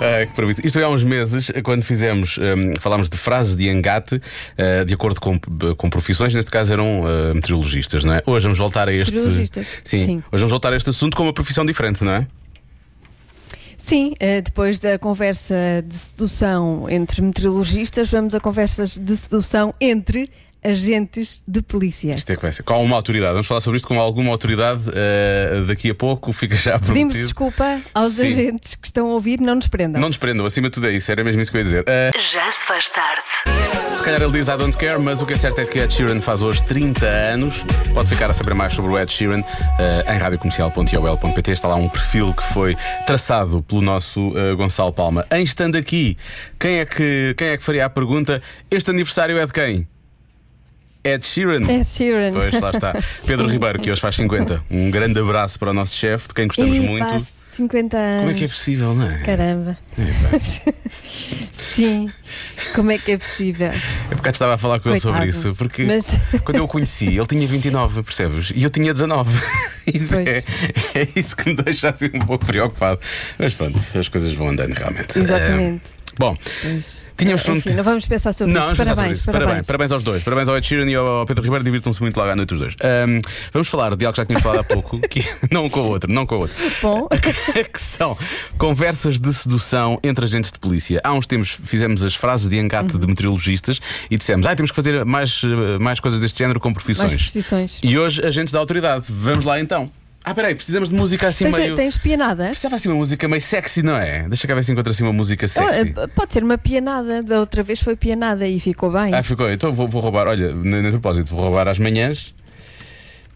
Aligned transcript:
Ah, 0.00 0.26
que. 0.26 0.66
Isto 0.66 0.72
foi 0.72 0.82
há 0.82 0.88
uns 0.88 1.04
meses, 1.04 1.52
quando 1.62 1.82
fizemos, 1.82 2.38
hum, 2.38 2.74
falámos 2.80 3.08
de 3.08 3.18
frases 3.18 3.54
de 3.54 3.68
engate, 3.68 4.20
ah, 4.56 4.84
de 4.84 4.94
acordo 4.94 5.20
com, 5.20 5.38
com 5.76 5.90
profissões, 5.90 6.34
neste 6.34 6.50
caso 6.50 6.72
eram 6.72 7.04
ah, 7.06 7.34
meteorologistas, 7.34 8.02
não 8.04 8.14
é? 8.14 8.22
Hoje 8.26 8.44
vamos 8.44 8.58
voltar 8.58 8.88
a 8.88 8.92
este. 8.92 9.14
Meteorologistas. 9.14 9.66
Sim, 9.84 9.98
Sim. 9.98 10.16
Hoje 10.32 10.40
vamos 10.40 10.50
voltar 10.50 10.72
a 10.72 10.76
este 10.76 10.90
assunto 10.90 11.16
com 11.16 11.24
uma 11.24 11.32
profissão 11.32 11.64
diferente, 11.66 12.02
não 12.02 12.12
é? 12.12 12.26
Sim, 13.76 14.14
eh, 14.20 14.40
depois 14.40 14.78
da 14.78 14.98
conversa 14.98 15.54
de 15.84 15.94
sedução 15.94 16.86
entre 16.88 17.20
meteorologistas, 17.22 18.08
vamos 18.08 18.34
a 18.34 18.40
conversas 18.40 18.96
de 18.96 19.16
sedução 19.16 19.74
entre 19.80 20.30
agentes 20.62 21.42
de 21.46 21.62
polícia. 21.62 22.14
Isto 22.14 22.32
é 22.32 22.36
que 22.36 22.42
vai 22.42 22.52
ser. 22.52 22.62
Com 22.62 22.82
uma 22.84 22.96
autoridade. 22.96 23.32
Vamos 23.32 23.46
falar 23.46 23.60
sobre 23.60 23.76
isto 23.78 23.88
com 23.88 23.98
alguma 24.00 24.30
autoridade 24.30 24.82
ah, 24.88 25.64
daqui 25.66 25.90
a 25.90 25.94
pouco, 25.94 26.32
fica 26.34 26.56
já 26.56 26.72
Pedimos 26.78 26.94
prometido. 26.96 27.24
desculpa 27.24 27.80
aos 27.94 28.12
Sim. 28.14 28.30
agentes 28.32 28.74
que 28.74 28.86
estão 28.86 29.06
a 29.06 29.10
ouvir, 29.10 29.40
não 29.40 29.54
nos 29.54 29.68
prendam. 29.68 30.00
Não 30.00 30.08
nos 30.08 30.16
prendam, 30.18 30.44
acima 30.46 30.68
de 30.68 30.74
tudo 30.74 30.86
é 30.86 30.92
isso, 30.92 31.10
era 31.10 31.22
mesmo 31.24 31.40
isso 31.40 31.50
que 31.50 31.56
eu 31.56 31.60
ia 31.60 31.64
dizer. 31.64 31.84
Ah, 31.86 32.10
Já 32.18 32.50
se 32.52 32.66
faz 32.66 32.88
tarde. 32.88 33.22
Se 33.96 34.02
calhar 34.04 34.22
ele 34.22 34.32
diz 34.32 34.48
I 34.48 34.56
don't 34.56 34.76
care, 34.76 34.98
mas 34.98 35.20
o 35.20 35.26
que 35.26 35.32
é 35.34 35.36
certo 35.36 35.60
é 35.60 35.64
que 35.66 35.78
Ed 35.78 35.92
Sheeran 35.92 36.20
faz 36.20 36.40
hoje 36.40 36.62
30 36.64 37.06
anos. 37.06 37.62
Pode 37.92 38.08
ficar 38.08 38.30
a 38.30 38.34
saber 38.34 38.54
mais 38.54 38.72
sobre 38.72 38.90
o 38.92 38.98
Ed 38.98 39.12
Sheeran 39.12 39.42
eh, 39.78 40.14
em 40.14 40.18
radiocomercial.iol.pt. 40.18 41.50
Está 41.50 41.68
lá 41.68 41.74
um 41.76 41.88
perfil 41.88 42.32
que 42.32 42.42
foi 42.42 42.76
traçado 43.06 43.62
pelo 43.62 43.82
nosso 43.82 44.32
Gonçalo 44.56 44.92
Palma. 44.92 45.26
Em 45.30 45.42
estando 45.42 45.76
aqui, 45.76 46.16
quem 46.58 46.78
é, 46.78 46.84
que, 46.86 47.34
quem 47.36 47.48
é 47.48 47.56
que 47.56 47.62
faria 47.62 47.84
a 47.84 47.90
pergunta? 47.90 48.40
Este 48.70 48.90
aniversário 48.90 49.36
é 49.38 49.44
de 49.44 49.52
quem? 49.52 49.86
Ed 51.02 51.24
Sheeran. 51.24 51.62
Ed 51.70 51.84
Sheeran. 51.88 52.32
Pois, 52.32 52.60
lá 52.60 52.70
está. 52.70 52.92
Pedro. 53.26 53.48
Ribeiro, 53.48 53.78
que 53.80 53.90
hoje 53.90 54.00
faz 54.00 54.16
50. 54.16 54.62
Um 54.70 54.90
grande 54.90 55.18
abraço 55.18 55.58
para 55.58 55.70
o 55.70 55.74
nosso 55.74 55.96
chefe, 55.96 56.28
de 56.28 56.34
quem 56.34 56.46
gostamos 56.46 56.76
Ih, 56.76 56.80
muito. 56.80 57.06
pá, 57.06 57.18
50 57.18 57.96
anos. 57.96 58.20
Como 58.20 58.30
é 58.30 58.34
que 58.34 58.44
é 58.44 58.48
possível, 58.48 58.94
não 58.94 59.10
é? 59.10 59.18
Caramba. 59.22 59.78
Sim, 61.52 62.10
como 62.74 62.90
é 62.90 62.98
que 62.98 63.12
é 63.12 63.18
possível? 63.18 63.68
É 64.10 64.14
porque 64.14 64.28
estava 64.28 64.54
a 64.54 64.58
falar 64.58 64.80
com 64.80 64.90
ele 64.90 65.00
Coitado. 65.00 65.14
sobre 65.16 65.28
isso, 65.30 65.54
porque 65.56 65.82
Mas- 65.84 66.20
quando 66.44 66.56
eu 66.58 66.64
o 66.64 66.68
conheci, 66.68 67.06
ele 67.06 67.26
tinha 67.26 67.46
29, 67.46 68.02
percebes? 68.02 68.52
E 68.54 68.62
eu 68.62 68.70
tinha 68.70 68.92
19. 68.92 69.30
Isso 69.86 70.14
é, 70.14 70.44
é 70.94 71.08
isso 71.16 71.34
que 71.36 71.48
me 71.48 71.56
deixa 71.56 71.88
assim 71.90 72.10
um 72.14 72.20
pouco 72.20 72.44
preocupado. 72.44 73.00
Mas 73.38 73.54
pronto, 73.54 73.78
as 73.98 74.08
coisas 74.08 74.32
vão 74.34 74.48
andando 74.50 74.74
realmente. 74.74 75.18
Exatamente. 75.18 75.82
Eh, 75.84 75.99
bom, 76.20 76.36
Pois. 76.62 77.06
tínhamos 77.16 77.48
Enfim, 77.48 77.70
não 77.70 77.82
vamos 77.82 78.06
pensar 78.06 78.32
sobre 78.32 78.52
não, 78.52 78.60
isso. 78.60 78.70
pensar 78.70 78.84
sobre 78.84 78.94
Parabéns, 78.94 79.16
isso. 79.18 79.26
parabéns. 79.26 79.46
parabéns. 79.48 79.66
Parabéns 79.66 79.92
aos 79.92 80.02
dois. 80.02 80.22
Parabéns 80.22 80.48
ao 80.48 80.56
Ed 80.58 80.66
Sheeran 80.66 80.88
e 80.90 80.94
ao 80.94 81.24
Pedro 81.26 81.42
Ribeiro. 81.42 81.64
Divirtam-se 81.64 82.00
muito 82.02 82.16
logo 82.16 82.30
à 82.30 82.36
noite 82.36 82.52
os 82.54 82.60
dois. 82.60 82.76
Ahm, 82.82 83.20
vamos 83.52 83.68
falar 83.68 83.96
de 83.96 84.04
algo 84.04 84.14
que 84.14 84.20
já 84.22 84.26
tínhamos 84.26 84.42
falado 84.42 84.60
há 84.60 84.64
pouco, 84.64 85.00
que 85.08 85.24
não 85.50 85.68
com 85.68 85.80
o 85.80 85.88
outro, 85.88 86.12
não 86.12 86.26
com 86.26 86.36
o 86.36 86.38
outro. 86.40 86.56
Bom. 86.82 87.08
que 87.72 87.80
são 87.82 88.16
conversas 88.58 89.18
de 89.18 89.32
sedução 89.34 89.98
entre 90.04 90.24
agentes 90.24 90.52
de 90.52 90.58
polícia. 90.58 91.00
Há 91.02 91.12
uns 91.12 91.26
tempos 91.26 91.50
fizemos 91.64 92.02
as 92.04 92.14
frases 92.14 92.48
de 92.48 92.58
engate 92.58 92.94
Uhum. 92.94 93.00
de 93.00 93.06
meteorologistas 93.06 93.80
e 94.10 94.16
dissemos: 94.16 94.46
ah, 94.46 94.54
temos 94.54 94.70
que 94.70 94.76
fazer 94.76 95.04
mais, 95.04 95.42
eh, 95.44 95.78
mais 95.78 96.00
coisas 96.00 96.20
deste 96.20 96.38
género 96.38 96.60
com 96.60 96.72
profissões. 96.72 97.10
Mais 97.10 97.22
profissões. 97.22 97.80
E 97.82 97.98
hoje, 97.98 98.24
agentes 98.24 98.52
da 98.52 98.58
autoridade. 98.58 99.06
Vamos 99.08 99.44
lá 99.44 99.58
então. 99.60 99.90
Ah, 100.22 100.34
peraí, 100.34 100.54
precisamos 100.54 100.88
de 100.90 100.94
música 100.94 101.28
assim 101.28 101.44
Tens, 101.44 101.56
meio. 101.56 101.74
tens 101.74 101.96
pianada? 101.96 102.44
Precisava 102.48 102.76
assim 102.76 102.88
uma 102.90 102.98
música 102.98 103.26
meio 103.26 103.40
sexy, 103.40 103.82
não 103.82 103.96
é? 103.96 104.28
Deixa 104.28 104.46
cá 104.46 104.54
ver 104.54 104.62
se 104.62 104.70
encontra 104.70 104.90
assim 104.92 105.02
uma 105.02 105.12
música 105.14 105.48
sexy. 105.48 105.94
Ah, 105.96 106.08
Pode 106.08 106.32
ser 106.32 106.44
uma 106.44 106.58
pianada. 106.58 107.22
Da 107.22 107.40
outra 107.40 107.62
vez 107.62 107.80
foi 107.80 107.96
pianada 107.96 108.46
e 108.46 108.60
ficou 108.60 108.90
bem. 108.92 109.14
Ah, 109.14 109.22
ficou. 109.22 109.50
Então 109.50 109.72
vou, 109.72 109.88
vou 109.88 110.02
roubar. 110.02 110.26
Olha, 110.28 110.52
no, 110.52 110.90
propósito, 110.90 111.34
vou 111.34 111.44
roubar 111.44 111.68
às 111.68 111.78
manhãs. 111.78 112.34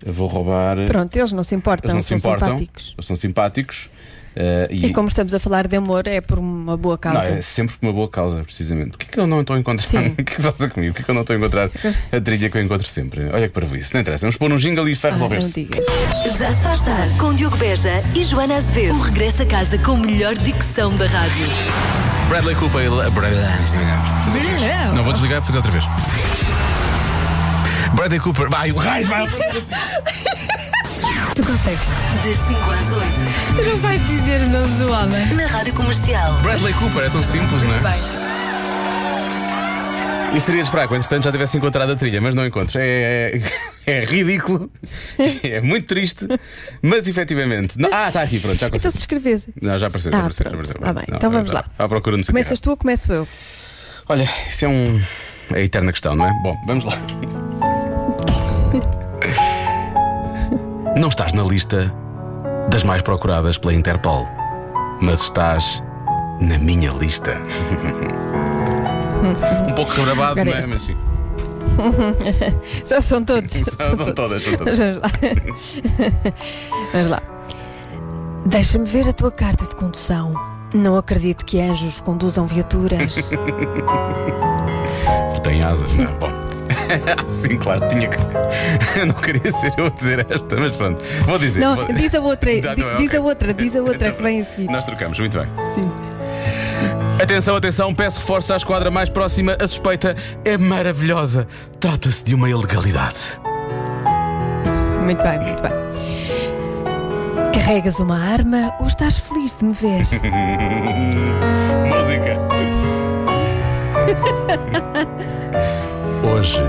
Vou 0.05 0.29
roubar. 0.29 0.85
Pronto, 0.85 1.17
eles 1.17 1.33
não 1.33 1.43
se 1.43 1.55
importam, 1.55 1.91
Eles 1.91 1.95
não 1.95 2.03
se 2.03 2.15
importam. 2.15 2.49
simpáticos. 2.59 2.95
Eles 2.99 3.07
são 3.07 3.17
simpáticos. 3.17 3.91
Eh, 4.37 4.69
E 4.71 4.93
como 4.93 5.09
estamos 5.09 5.33
a 5.35 5.39
falar 5.39 5.67
de 5.69 5.77
amor, 5.77 6.07
é 6.07 6.21
por 6.21 6.39
uma 6.39 6.77
boa 6.77 6.95
Não, 6.95 6.99
causa. 7.13 7.33
é 7.33 7.43
sempre 7.43 7.77
por 7.77 7.87
uma 7.87 7.93
boa 7.93 8.09
causa, 8.09 8.43
precisamente. 8.45 8.91
Porquê 8.91 9.07
que 9.11 9.19
eu 9.21 9.27
não 9.27 9.41
estou 9.41 9.57
a 9.57 9.59
encontrar? 9.59 9.85
Sim. 9.87 10.09
O 10.09 10.11
que 10.17 10.21
é 10.23 10.25
que 10.25 10.37
se 10.37 10.43
passa 10.43 10.69
comigo? 10.69 10.93
Porquê 10.93 11.05
que 11.05 11.11
eu 11.11 11.15
não 11.15 11.23
estou 11.23 11.35
a 11.35 11.39
encontrar 11.39 11.71
a 12.13 12.21
trilha 12.21 12.51
que 12.51 12.59
eu 12.59 12.63
encontro 12.63 12.89
sempre? 12.89 13.25
Olha 13.33 13.49
que 13.49 13.55
para 13.55 13.67
isso, 13.77 13.91
não 13.95 14.01
interessa. 14.01 14.23
Vamos 14.23 14.37
pôr 14.37 14.53
um 14.53 14.57
jingle 14.57 14.89
e 14.89 14.93
isto 14.93 15.03
vai 15.03 15.13
Ah, 15.13 15.17
não 15.17 15.29
resolver-se. 15.29 15.69
Já 16.39 16.53
se 16.55 16.63
faz 16.65 16.81
tarde 16.81 17.15
com 17.19 17.33
Diogo 17.35 17.57
Beja 17.57 18.03
e 18.15 18.23
Joana 18.25 18.57
Azevedo. 18.57 18.95
O 18.95 19.01
regresso 19.01 19.43
a 19.43 19.47
casa 19.47 19.79
com 19.79 19.93
a 19.93 19.97
melhor 19.99 20.35
dicção 20.37 20.95
da 20.97 21.07
rádio. 21.07 21.47
Bradley 22.29 22.55
Cooper. 22.57 22.81
ele- 22.81 23.11
Bradley. 23.11 23.43
Fazer 23.65 23.79
outra 23.79 24.57
vez. 24.59 24.95
Não 24.95 25.05
vou 25.05 25.13
desligar, 25.13 25.39
vou 25.41 25.47
fazer 25.47 25.59
outra 25.59 25.71
vez. 25.73 25.85
Bradley 27.95 28.19
Cooper. 28.21 28.49
Vai, 28.51 28.73
o 28.73 28.77
raio 28.77 29.07
vai. 29.07 29.29
Tu 31.35 31.43
consegues. 31.45 31.89
Das 32.25 32.37
5 32.39 32.71
às 32.71 32.93
8, 32.93 33.09
Tu 33.57 33.63
não 33.71 33.77
vais 33.79 34.07
dizer 34.07 34.41
o 34.43 34.49
nome 34.51 34.69
do 34.77 34.91
homem. 34.93 35.35
na 35.35 35.47
Rádio 35.47 35.75
Comercial. 35.75 36.33
Bradley 36.43 36.73
Cooper, 36.75 37.05
é 37.05 37.09
tão 37.11 37.23
simples, 37.25 37.63
não 37.65 37.75
é? 37.75 37.79
Bem, 37.81 38.01
E 40.37 40.41
seria 40.41 40.63
de 40.63 40.69
esperar 40.69 40.87
que, 40.89 40.95
entretanto, 40.95 41.25
já 41.25 41.33
tivesse 41.33 41.57
encontrado 41.57 41.91
a 41.93 41.97
trilha, 41.97 42.21
mas 42.21 42.35
não 42.35 42.47
encontro. 42.47 42.79
É, 42.81 43.41
é, 43.87 44.01
é 44.01 44.05
ridículo, 44.05 44.71
é 45.43 45.61
muito 45.61 45.87
triste, 45.87 46.27
mas 46.83 47.07
efetivamente. 47.09 47.79
não- 47.79 47.91
ah, 47.93 48.09
está 48.09 48.23
aqui, 48.23 48.39
pronto, 48.41 48.57
já 48.59 48.67
então 48.67 48.79
consegui. 48.79 48.93
se 48.93 48.99
escrevesse. 49.01 49.53
Não, 49.61 49.79
já 49.79 49.87
apareceu, 49.87 50.13
já 50.13 50.19
Ah, 50.19 50.21
apareceu. 50.21 50.45
já 50.45 50.51
apareceu. 50.51 50.81
tá 50.81 50.93
bem. 50.93 51.05
Não, 51.09 51.17
Então 51.17 51.31
vamos 51.31 51.49
está- 51.49 51.61
lá. 51.61 51.67
está 51.71 51.85
À 51.85 51.89
procura 51.89 52.17
no 52.17 52.25
Começas 52.27 52.61
tu 52.61 52.71
ou 52.71 52.77
começo 52.77 53.13
eu? 53.13 53.27
Olha, 54.09 54.29
isso 54.49 54.65
é 54.65 54.69
um. 54.69 55.01
É 55.53 55.57
a 55.59 55.61
eterna 55.61 55.93
questão, 55.93 56.15
não 56.17 56.27
é? 56.27 56.33
Bom, 56.43 56.57
vamos 56.67 56.85
lá. 56.85 56.93
Não 60.97 61.09
estás 61.09 61.33
na 61.33 61.43
lista 61.43 61.93
das 62.69 62.83
mais 62.85 63.03
procuradas 63.03 63.59
pela 63.59 63.75
Interpol, 63.75 64.27
mas 65.01 65.21
estás 65.23 65.83
na 66.41 66.59
minha 66.59 66.91
lista. 66.91 67.39
um 69.71 69.75
pouco 69.75 69.93
rebrabado, 69.93 70.41
Agora 70.41 70.45
não 70.45 70.53
é? 70.53 70.67
Mas 70.67 70.83
sim. 70.83 70.97
São, 72.85 73.01
são 73.01 73.25
todos. 73.25 73.53
São- 73.53 73.97
são 73.97 74.15
todas, 74.15 74.43
são 74.45 74.57
todas. 74.57 74.79
Vamos 74.79 74.99
lá. 74.99 75.09
Vamos 76.93 77.09
lá. 77.09 77.21
Deixa-me 78.47 78.85
ver 78.85 79.09
a 79.09 79.13
tua 79.13 79.31
carta 79.33 79.65
de 79.65 79.75
condução. 79.75 80.35
Não 80.73 80.97
acredito 80.97 81.45
que 81.45 81.61
anjos 81.61 82.01
conduzam 82.01 82.47
viaturas. 82.47 83.31
Tem 85.43 85.63
asas, 85.63 85.97
não 85.97 86.05
é? 86.05 86.09
Bom. 86.15 86.44
Sim, 87.29 87.57
claro, 87.59 87.89
tinha 87.89 88.09
que. 88.09 88.19
Eu 88.99 89.07
não 89.07 89.15
queria 89.15 89.51
ser 89.53 89.73
eu 89.77 89.87
a 89.87 89.91
dizer 89.91 90.27
esta, 90.31 90.57
mas 90.57 90.77
pronto. 90.77 91.03
Vou 91.25 91.39
dizer. 91.39 91.61
Não, 91.61 91.75
vou- 91.77 91.93
diz 91.93 92.15
a 92.15 92.21
outra, 92.21 92.51
Tá, 92.63 92.75
diz 92.75 93.09
ok. 93.09 93.19
a 93.19 93.23
outra, 93.23 93.55
diz 93.55 93.77
a 93.77 93.81
outra 93.81 93.95
Então 93.97 94.13
que 94.13 94.23
vem 94.23 94.41
a 94.41 94.45
seguir. 94.45 94.71
Nós 94.71 94.85
trocamos, 94.85 95.19
muito 95.19 95.39
bem. 95.39 95.49
Sim. 95.75 95.91
Atenção, 97.23 97.57
atenção, 97.57 97.95
peço 97.95 98.19
reforço 98.21 98.53
à 98.53 98.57
esquadra 98.57 98.91
mais 98.91 99.09
próxima. 99.09 99.57
A 99.61 99.67
suspeita 99.67 100.17
é 100.45 100.57
maravilhosa. 100.59 101.47
Trata-se 101.81 102.25
de 102.25 102.35
uma 102.35 102.49
ilegalidade. 102.51 103.41
Muito 105.03 105.23
bem, 105.23 105.39
muito 105.39 105.63
bem. 105.63 105.73
Carregas 107.53 108.01
uma 108.01 108.19
arma 108.19 108.75
ou 108.81 108.87
estás 108.87 109.19
feliz 109.19 109.55
de 109.55 109.65
me 109.65 109.73
ver? 109.73 110.03
Música. 111.89 112.39
Hoje 116.25 116.63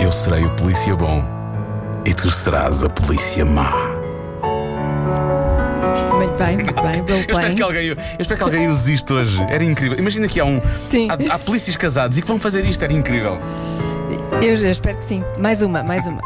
eu 0.00 0.12
serei 0.12 0.44
o 0.44 0.50
polícia 0.56 0.94
bom 0.94 1.24
e 2.04 2.14
tu 2.14 2.30
serás 2.30 2.82
a 2.82 2.88
polícia 2.88 3.44
má. 3.44 3.72
muito 6.16 6.34
bem, 6.36 6.56
muito 6.56 6.74
bem. 6.82 6.98
Eu 7.08 7.16
espero, 7.18 7.54
que 7.54 7.62
alguém, 7.62 7.86
eu 7.86 7.96
espero 8.18 8.38
que 8.38 8.44
alguém 8.44 8.68
use 8.68 8.92
isto 8.92 9.14
hoje. 9.14 9.40
Era 9.48 9.64
incrível. 9.64 9.98
Imagina 9.98 10.28
que 10.28 10.38
há 10.40 10.44
um. 10.44 10.60
Sim. 10.74 11.08
Há, 11.10 11.34
há 11.34 11.38
polícias 11.38 11.76
casados 11.76 12.16
e 12.16 12.22
que 12.22 12.28
vão 12.28 12.38
fazer 12.38 12.64
isto. 12.64 12.82
Era 12.82 12.92
incrível. 12.92 13.38
Eu 14.42 14.54
espero 14.54 14.96
que 14.98 15.04
sim. 15.04 15.24
Mais 15.38 15.62
uma, 15.62 15.82
mais 15.82 16.06
uma. 16.06 16.20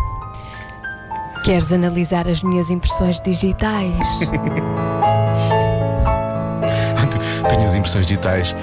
Queres 1.44 1.72
analisar 1.72 2.28
as 2.28 2.42
minhas 2.42 2.70
impressões 2.70 3.20
digitais? 3.20 4.06
Tenho 7.48 7.64
as 7.64 7.74
impressões 7.74 8.06
digitais 8.06 8.54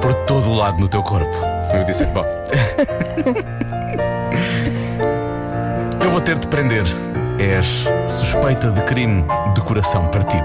por 0.00 0.14
todo 0.26 0.50
o 0.50 0.54
lado 0.56 0.80
no 0.80 0.88
teu 0.88 1.02
corpo. 1.02 1.36
Eu 1.74 1.84
disse, 1.84 2.04
bom. 2.06 2.24
Eu 6.12 6.18
vou 6.18 6.20
ter 6.20 6.38
de 6.38 6.46
prender. 6.46 6.84
És 7.38 7.86
suspeita 8.06 8.70
de 8.70 8.82
crime 8.82 9.24
de 9.54 9.62
coração 9.62 10.10
partido. 10.10 10.44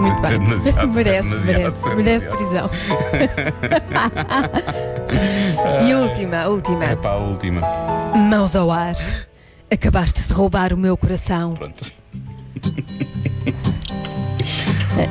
Muito 0.00 0.22
bem. 0.22 0.38
Demasiado, 0.38 0.88
merece, 0.94 1.28
demasiado, 1.28 1.58
merece, 1.58 1.94
merece 1.94 2.28
prisão. 2.30 2.70
e 5.86 5.92
a 5.92 5.98
última, 5.98 6.36
a 6.38 6.48
última. 6.48 6.84
É 6.86 6.96
para 6.96 7.10
a 7.10 7.16
última. 7.18 7.60
Mãos 8.16 8.56
ao 8.56 8.70
ar. 8.70 8.94
Acabaste 9.70 10.22
de 10.26 10.32
roubar 10.32 10.72
o 10.72 10.78
meu 10.78 10.96
coração. 10.96 11.52
Pronto. 11.52 11.84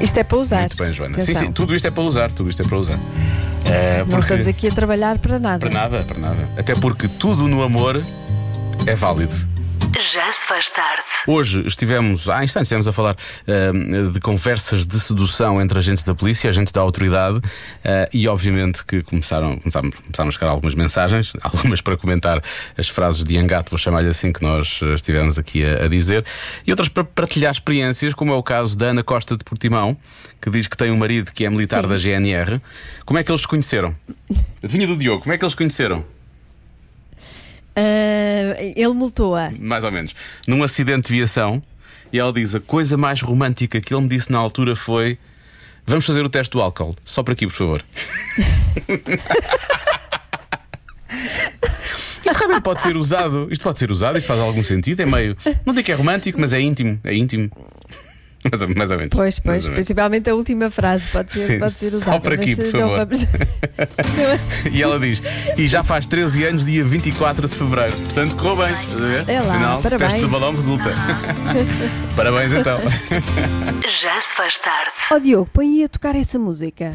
Isto 0.02 0.18
é 0.18 0.24
para 0.24 0.38
usar. 0.40 0.60
Muito 0.62 0.78
bem, 0.78 0.92
Joana. 0.92 1.14
Sim, 1.14 1.22
Atenção. 1.22 1.42
sim, 1.44 1.52
tudo 1.52 1.76
isto 1.76 1.88
é 1.88 1.92
para 1.92 2.02
usar, 2.04 2.32
tudo 2.32 2.50
isto 2.50 2.64
é 2.64 2.68
para 2.68 2.78
usar. 2.80 2.98
Não 2.98 4.06
porque- 4.08 4.22
estamos 4.22 4.48
aqui 4.48 4.68
a 4.70 4.72
trabalhar 4.72 5.20
para 5.20 5.38
nada. 5.38 5.60
Para 5.60 5.70
nada, 5.70 6.04
para 6.04 6.18
nada. 6.20 6.50
Até 6.58 6.74
porque 6.74 7.08
tudo 7.08 7.48
no 7.48 7.62
amor 7.64 8.04
é 8.88 8.96
válido. 8.96 9.34
Já 10.00 10.32
se 10.32 10.48
faz 10.48 10.70
tarde. 10.70 11.04
Hoje 11.28 11.66
estivemos, 11.68 12.30
há 12.30 12.44
instantes, 12.44 12.68
estivemos 12.68 12.88
a 12.88 12.94
falar 12.94 13.16
ahm, 13.48 14.12
de 14.12 14.20
conversas 14.20 14.86
de 14.86 15.00
sedução 15.00 15.62
entre 15.62 15.78
agentes 15.78 16.04
da 16.04 16.16
polícia, 16.16 16.50
agentes 16.50 16.72
da 16.72 16.82
autoridade, 16.82 17.42
ah, 17.84 18.10
e 18.14 18.28
obviamente 18.28 18.86
que 18.86 19.04
começaram, 19.04 19.58
começaram, 19.58 19.92
começaram 19.92 20.30
a 20.30 20.32
chegar 20.32 20.50
algumas 20.50 20.76
mensagens, 20.76 21.34
algumas 21.44 21.82
para 21.82 21.98
comentar 21.98 22.42
as 22.78 22.90
frases 22.90 23.24
de 23.24 23.38
Angato, 23.38 23.70
vou 23.70 23.78
chamar-lhe 23.78 24.10
assim, 24.10 24.32
que 24.32 24.42
nós 24.42 24.80
ah, 24.82 24.94
estivemos 24.94 25.38
aqui 25.38 25.64
a, 25.64 25.86
a 25.86 25.88
dizer, 25.88 26.26
e 26.66 26.72
outras 26.72 26.90
para 26.90 27.04
partilhar 27.04 27.52
experiências, 27.52 28.14
como 28.14 28.32
é 28.34 28.36
o 28.36 28.44
caso 28.44 28.78
da 28.78 28.88
Ana 28.88 29.04
Costa 29.04 29.38
de 29.38 29.44
Portimão, 29.44 29.98
que 30.42 30.50
diz 30.50 30.68
que 30.68 30.78
tem 30.78 30.92
um 30.92 30.98
marido 30.98 31.32
que 31.32 31.46
é 31.46 31.50
militar 31.50 31.84
Sim. 31.84 31.90
da 31.90 31.98
GNR. 31.98 32.62
Como 33.06 33.20
é 33.20 33.24
que 33.24 33.32
eles 33.32 33.42
se 33.42 33.48
conheceram? 33.48 33.96
Adivinha 34.64 34.88
do 34.88 34.96
Diogo, 34.96 35.22
como 35.22 35.34
é 35.34 35.38
que 35.38 35.44
eles 35.44 35.54
se 35.54 35.58
conheceram? 35.58 36.06
Ah, 37.76 38.56
ele 38.60 38.94
multou-a. 38.94 39.52
mais 39.60 39.84
ou 39.84 39.92
menos, 39.92 40.14
num 40.48 40.64
acidente 40.64 41.08
de 41.08 41.14
viação, 41.18 41.62
e 42.12 42.20
ela 42.20 42.34
diz: 42.34 42.54
a 42.56 42.60
coisa 42.60 42.98
mais 42.98 43.22
romântica 43.22 43.80
que 43.80 43.94
ele 43.94 44.04
me 44.04 44.10
disse 44.10 44.32
na 44.32 44.38
altura 44.38 44.76
foi: 44.76 45.18
vamos 45.86 46.06
fazer 46.06 46.24
o 46.24 46.30
teste 46.30 46.52
do 46.52 46.62
álcool, 46.62 46.96
só 47.06 47.24
para 47.24 47.34
aqui, 47.34 47.48
por 47.48 47.54
favor. 47.54 47.84
Isto 52.24 52.38
realmente 52.38 52.64
pode 52.64 52.82
ser 52.82 52.96
usado, 52.96 53.48
isto 53.52 53.62
pode 53.62 53.78
ser 53.80 53.92
usado, 53.92 54.18
isto 54.18 54.28
faz 54.28 54.40
algum 54.40 54.64
sentido, 54.64 55.02
é 55.02 55.06
meio. 55.06 55.36
Não 55.66 55.74
digo 55.74 55.86
que 55.86 55.92
é 55.92 55.96
romântico, 55.96 56.40
mas 56.40 56.54
é 56.54 56.62
íntimo, 56.62 57.00
é 57.04 57.14
íntimo. 57.14 57.50
Mais 58.50 58.62
ou, 58.62 58.70
mais 58.76 58.92
ou 58.92 58.98
menos. 58.98 59.10
Pois, 59.12 59.22
Mais 59.22 59.40
pois, 59.44 59.64
menos. 59.66 59.76
principalmente 59.76 60.30
a 60.30 60.36
última 60.36 60.72
frase 60.72 61.10
pode 61.10 61.32
ser, 61.32 61.46
Sim, 61.48 61.60
pode 61.60 61.74
ser 61.74 61.90
só 61.92 61.98
usada. 61.98 62.20
por 62.22 62.34
aqui, 62.34 62.56
mas 62.58 62.70
por 62.70 62.80
favor. 62.80 62.98
vamos- 62.98 63.28
E 64.72 64.82
ela 64.82 65.00
diz: 65.00 65.22
e 65.58 65.68
já 65.68 65.84
faz 65.84 66.08
13 66.08 66.46
anos, 66.46 66.66
dia 66.66 66.84
24 66.84 67.48
de 67.48 67.54
fevereiro. 67.56 67.94
Portanto, 67.98 68.36
correu 68.36 68.56
bem. 68.58 68.74
Estás 68.90 69.02
a 69.02 69.06
ver? 69.08 69.30
É 69.30 69.42
lá, 69.42 69.54
Afinal, 69.56 69.80
o 69.80 69.82
teste 69.82 69.98
parabéns. 69.98 70.22
do 70.24 70.28
balão 70.30 70.56
resulta. 70.56 70.92
parabéns 72.16 72.54
então. 72.54 72.80
Já 74.02 74.20
se 74.22 74.36
faz 74.36 74.58
tarde. 74.58 74.92
Ó 75.12 75.20
Diogo, 75.20 75.50
põe 75.54 75.68
aí 75.80 75.84
a 75.84 75.90
tocar 75.90 76.16
essa 76.16 76.40
música. 76.40 76.94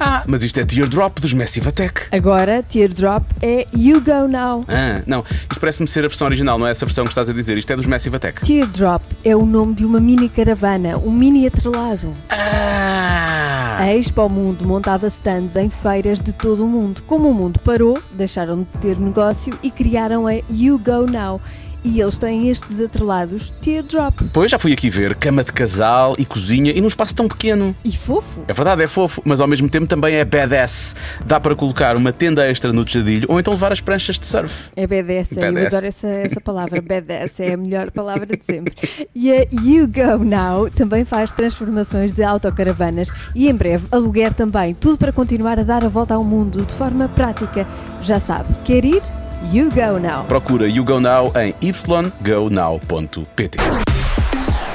Ah, 0.00 0.22
mas 0.26 0.44
isto 0.44 0.58
é 0.60 0.64
Teardrop 0.64 1.18
dos 1.18 1.32
Massive 1.32 1.68
Attack. 1.68 2.02
Agora, 2.12 2.62
Teardrop 2.62 3.24
é 3.42 3.66
You 3.76 4.00
Go 4.00 4.28
Now. 4.28 4.64
Ah, 4.68 5.02
não, 5.06 5.24
isto 5.50 5.60
parece-me 5.60 5.88
ser 5.88 6.04
a 6.04 6.08
versão 6.08 6.26
original, 6.26 6.58
não 6.58 6.66
é 6.66 6.70
essa 6.70 6.86
versão 6.86 7.04
que 7.04 7.10
estás 7.10 7.28
a 7.28 7.32
dizer. 7.32 7.58
Isto 7.58 7.72
é 7.72 7.76
dos 7.76 7.86
Massive 7.86 8.16
Attack. 8.16 8.44
Teardrop 8.44 9.02
é 9.24 9.34
o 9.34 9.44
nome 9.44 9.74
de 9.74 9.84
uma 9.84 10.00
mini 10.00 10.28
caravana, 10.28 10.96
um 10.98 11.10
mini 11.10 11.46
atrelado. 11.46 12.14
Ah! 12.30 13.78
A 13.78 13.94
Expo 13.94 14.28
Mundo 14.28 14.64
montava 14.64 15.06
stands 15.06 15.54
em 15.54 15.70
feiras 15.70 16.20
de 16.20 16.32
todo 16.32 16.64
o 16.64 16.68
mundo. 16.68 17.00
Como 17.06 17.30
o 17.30 17.34
mundo 17.34 17.60
parou, 17.60 17.96
deixaram 18.10 18.58
de 18.58 18.64
ter 18.80 18.98
negócio 18.98 19.56
e 19.62 19.70
criaram 19.70 20.26
a 20.26 20.34
You 20.50 20.78
Go 20.78 21.06
Now. 21.10 21.40
E 21.88 22.02
eles 22.02 22.18
têm 22.18 22.50
estes 22.50 22.82
atrelados 22.82 23.50
Teardrop. 23.62 24.20
Pois 24.30 24.50
já 24.50 24.58
fui 24.58 24.74
aqui 24.74 24.90
ver 24.90 25.14
cama 25.14 25.42
de 25.42 25.50
casal 25.50 26.14
e 26.18 26.24
cozinha 26.26 26.70
e 26.70 26.82
num 26.82 26.86
espaço 26.86 27.14
tão 27.14 27.26
pequeno. 27.26 27.74
E 27.82 27.96
fofo. 27.96 28.42
É 28.46 28.52
verdade, 28.52 28.82
é 28.82 28.86
fofo, 28.86 29.22
mas 29.24 29.40
ao 29.40 29.48
mesmo 29.48 29.70
tempo 29.70 29.86
também 29.86 30.16
é 30.16 30.22
badass. 30.22 30.94
Dá 31.24 31.40
para 31.40 31.56
colocar 31.56 31.96
uma 31.96 32.12
tenda 32.12 32.46
extra 32.46 32.74
no 32.74 32.84
tejadilho 32.84 33.26
ou 33.30 33.40
então 33.40 33.54
levar 33.54 33.72
as 33.72 33.80
pranchas 33.80 34.18
de 34.18 34.26
surf. 34.26 34.54
É 34.76 34.86
BDS, 34.86 35.32
eu 35.32 35.50
BDS. 35.50 35.66
adoro 35.68 35.86
essa, 35.86 36.08
essa 36.08 36.40
palavra. 36.42 36.82
BDS 36.82 37.40
é 37.40 37.54
a 37.54 37.56
melhor 37.56 37.90
palavra 37.90 38.26
de 38.26 38.44
sempre. 38.44 38.74
E 39.14 39.32
a 39.32 39.46
You 39.50 39.88
Go 39.88 40.22
Now 40.22 40.68
também 40.68 41.06
faz 41.06 41.32
transformações 41.32 42.12
de 42.12 42.22
autocaravanas 42.22 43.08
e 43.34 43.48
em 43.48 43.54
breve 43.54 43.86
aluguer 43.90 44.34
também. 44.34 44.74
Tudo 44.74 44.98
para 44.98 45.10
continuar 45.10 45.58
a 45.58 45.62
dar 45.62 45.82
a 45.82 45.88
volta 45.88 46.12
ao 46.12 46.22
mundo 46.22 46.66
de 46.66 46.74
forma 46.74 47.08
prática. 47.08 47.66
Já 48.02 48.20
sabe, 48.20 48.54
quer 48.62 48.84
ir? 48.84 49.00
You 49.44 49.70
Go 49.70 49.98
Now. 49.98 50.24
Procura 50.24 50.66
You 50.68 50.84
Go 50.84 50.98
Now 51.00 51.32
em 51.36 51.54
ygonow.pt. 51.62 53.58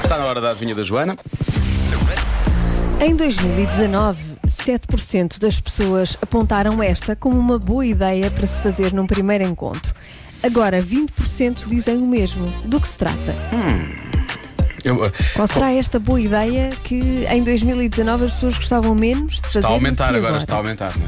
Está 0.02 0.18
na 0.18 0.24
hora 0.24 0.40
da 0.40 0.48
adivinha 0.48 0.74
da 0.74 0.82
Joana. 0.82 1.14
Em 2.98 3.14
2019, 3.14 4.36
7% 4.46 5.38
das 5.38 5.60
pessoas 5.60 6.16
apontaram 6.20 6.82
esta 6.82 7.14
como 7.14 7.38
uma 7.38 7.58
boa 7.58 7.84
ideia 7.84 8.30
para 8.30 8.46
se 8.46 8.62
fazer 8.62 8.94
num 8.94 9.06
primeiro 9.06 9.44
encontro. 9.44 9.94
Agora, 10.42 10.80
20% 10.80 11.66
dizem 11.66 11.98
o 11.98 12.06
mesmo. 12.06 12.46
Do 12.64 12.80
que 12.80 12.88
se 12.88 12.96
trata? 12.96 13.34
Eu, 14.84 14.96
uh, 15.06 15.12
Qual 15.34 15.46
será 15.48 15.72
esta 15.72 15.98
boa 15.98 16.20
ideia 16.20 16.70
que 16.84 17.26
em 17.30 17.42
2019 17.42 18.26
as 18.26 18.32
pessoas 18.34 18.56
gostavam 18.56 18.94
menos 18.94 19.36
de 19.36 19.40
fazer? 19.48 19.58
está 19.60 19.68
a 19.68 19.72
aumentar 19.72 20.10
que 20.10 20.16
agora, 20.18 20.38
está 20.38 20.54
a 20.54 20.58
aumentar. 20.58 20.92
não 20.96 21.06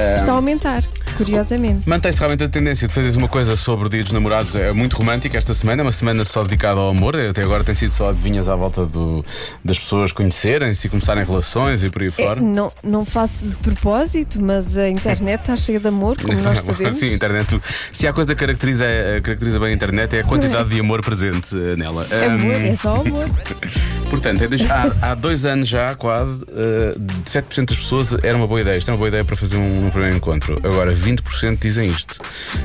é? 0.00 0.14
Está 0.16 0.32
a 0.32 0.34
aumentar, 0.34 0.82
curiosamente. 1.16 1.88
Mantém-se 1.88 2.18
realmente 2.18 2.42
a 2.42 2.48
tendência 2.48 2.88
de 2.88 2.92
fazeres 2.92 3.14
uma 3.14 3.28
coisa 3.28 3.56
sobre 3.56 3.86
o 3.86 3.88
Dia 3.88 4.02
dos 4.02 4.10
Namorados. 4.12 4.56
É 4.56 4.72
muito 4.72 4.96
romântica 4.96 5.38
esta 5.38 5.54
semana, 5.54 5.82
é 5.82 5.84
uma 5.84 5.92
semana 5.92 6.24
só 6.24 6.42
dedicada 6.42 6.80
ao 6.80 6.88
amor. 6.90 7.14
Até 7.16 7.42
agora 7.42 7.62
tem 7.62 7.76
sido 7.76 7.92
só 7.92 8.08
adivinhas 8.10 8.48
à 8.48 8.56
volta 8.56 8.84
do- 8.84 9.24
das 9.64 9.78
pessoas 9.78 10.10
conhecerem-se 10.10 10.88
e 10.88 10.90
começarem 10.90 11.24
relações 11.24 11.84
e 11.84 11.90
por 11.90 12.02
aí 12.02 12.08
É, 12.08 12.10
fora. 12.10 12.40
não, 12.40 12.68
não 12.82 13.04
faço 13.04 13.46
de 13.46 13.54
propósito, 13.56 14.42
mas 14.42 14.76
a 14.76 14.88
internet 14.88 15.40
está 15.42 15.54
cheia 15.54 15.78
de 15.78 15.86
amor, 15.86 16.16
como 16.20 16.36
nós 16.40 16.58
sabemos. 16.64 16.98
Sim, 16.98 17.10
a 17.10 17.12
internet. 17.12 17.60
Se 17.92 18.08
há 18.08 18.12
coisa 18.12 18.34
que 18.34 18.40
caracteriza, 18.40 18.84
eh, 18.84 19.20
caracteriza 19.22 19.60
bem 19.60 19.68
a 19.68 19.72
internet 19.72 20.16
é 20.16 20.20
a 20.20 20.24
quantidade 20.24 20.68
de 20.70 20.80
amor 20.80 21.00
presente 21.04 21.54
eh, 21.56 21.76
nela. 21.76 22.04
Amor, 22.26 22.56
Ahm, 22.56 22.66
é 22.72 22.74
só 22.76 23.03
Portanto, 24.10 24.42
é 24.42 24.48
dois- 24.48 24.70
há, 24.70 24.92
há 25.10 25.14
dois 25.14 25.44
anos 25.44 25.68
já, 25.68 25.94
quase, 25.94 26.44
eh, 26.52 26.94
7% 27.24 27.68
das 27.70 27.78
pessoas 27.78 28.12
era 28.22 28.36
uma 28.36 28.46
boa 28.46 28.60
ideia. 28.60 28.76
Isto 28.78 28.90
é 28.90 28.92
uma 28.92 28.98
boa 28.98 29.08
ideia 29.08 29.24
para 29.24 29.34
fazer 29.36 29.56
um, 29.56 29.86
um 29.86 29.90
primeiro 29.90 30.16
encontro. 30.16 30.56
Agora, 30.62 30.92
20% 30.94 31.58
dizem 31.60 31.88
isto. 31.88 32.18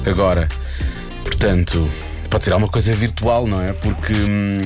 Agora, 0.05 0.47
portanto, 1.23 1.89
pode 2.29 2.43
ser 2.43 2.53
alguma 2.53 2.71
coisa 2.71 2.93
virtual, 2.93 3.47
não 3.47 3.61
é? 3.61 3.73
Porque. 3.73 4.13
hum, 4.13 4.57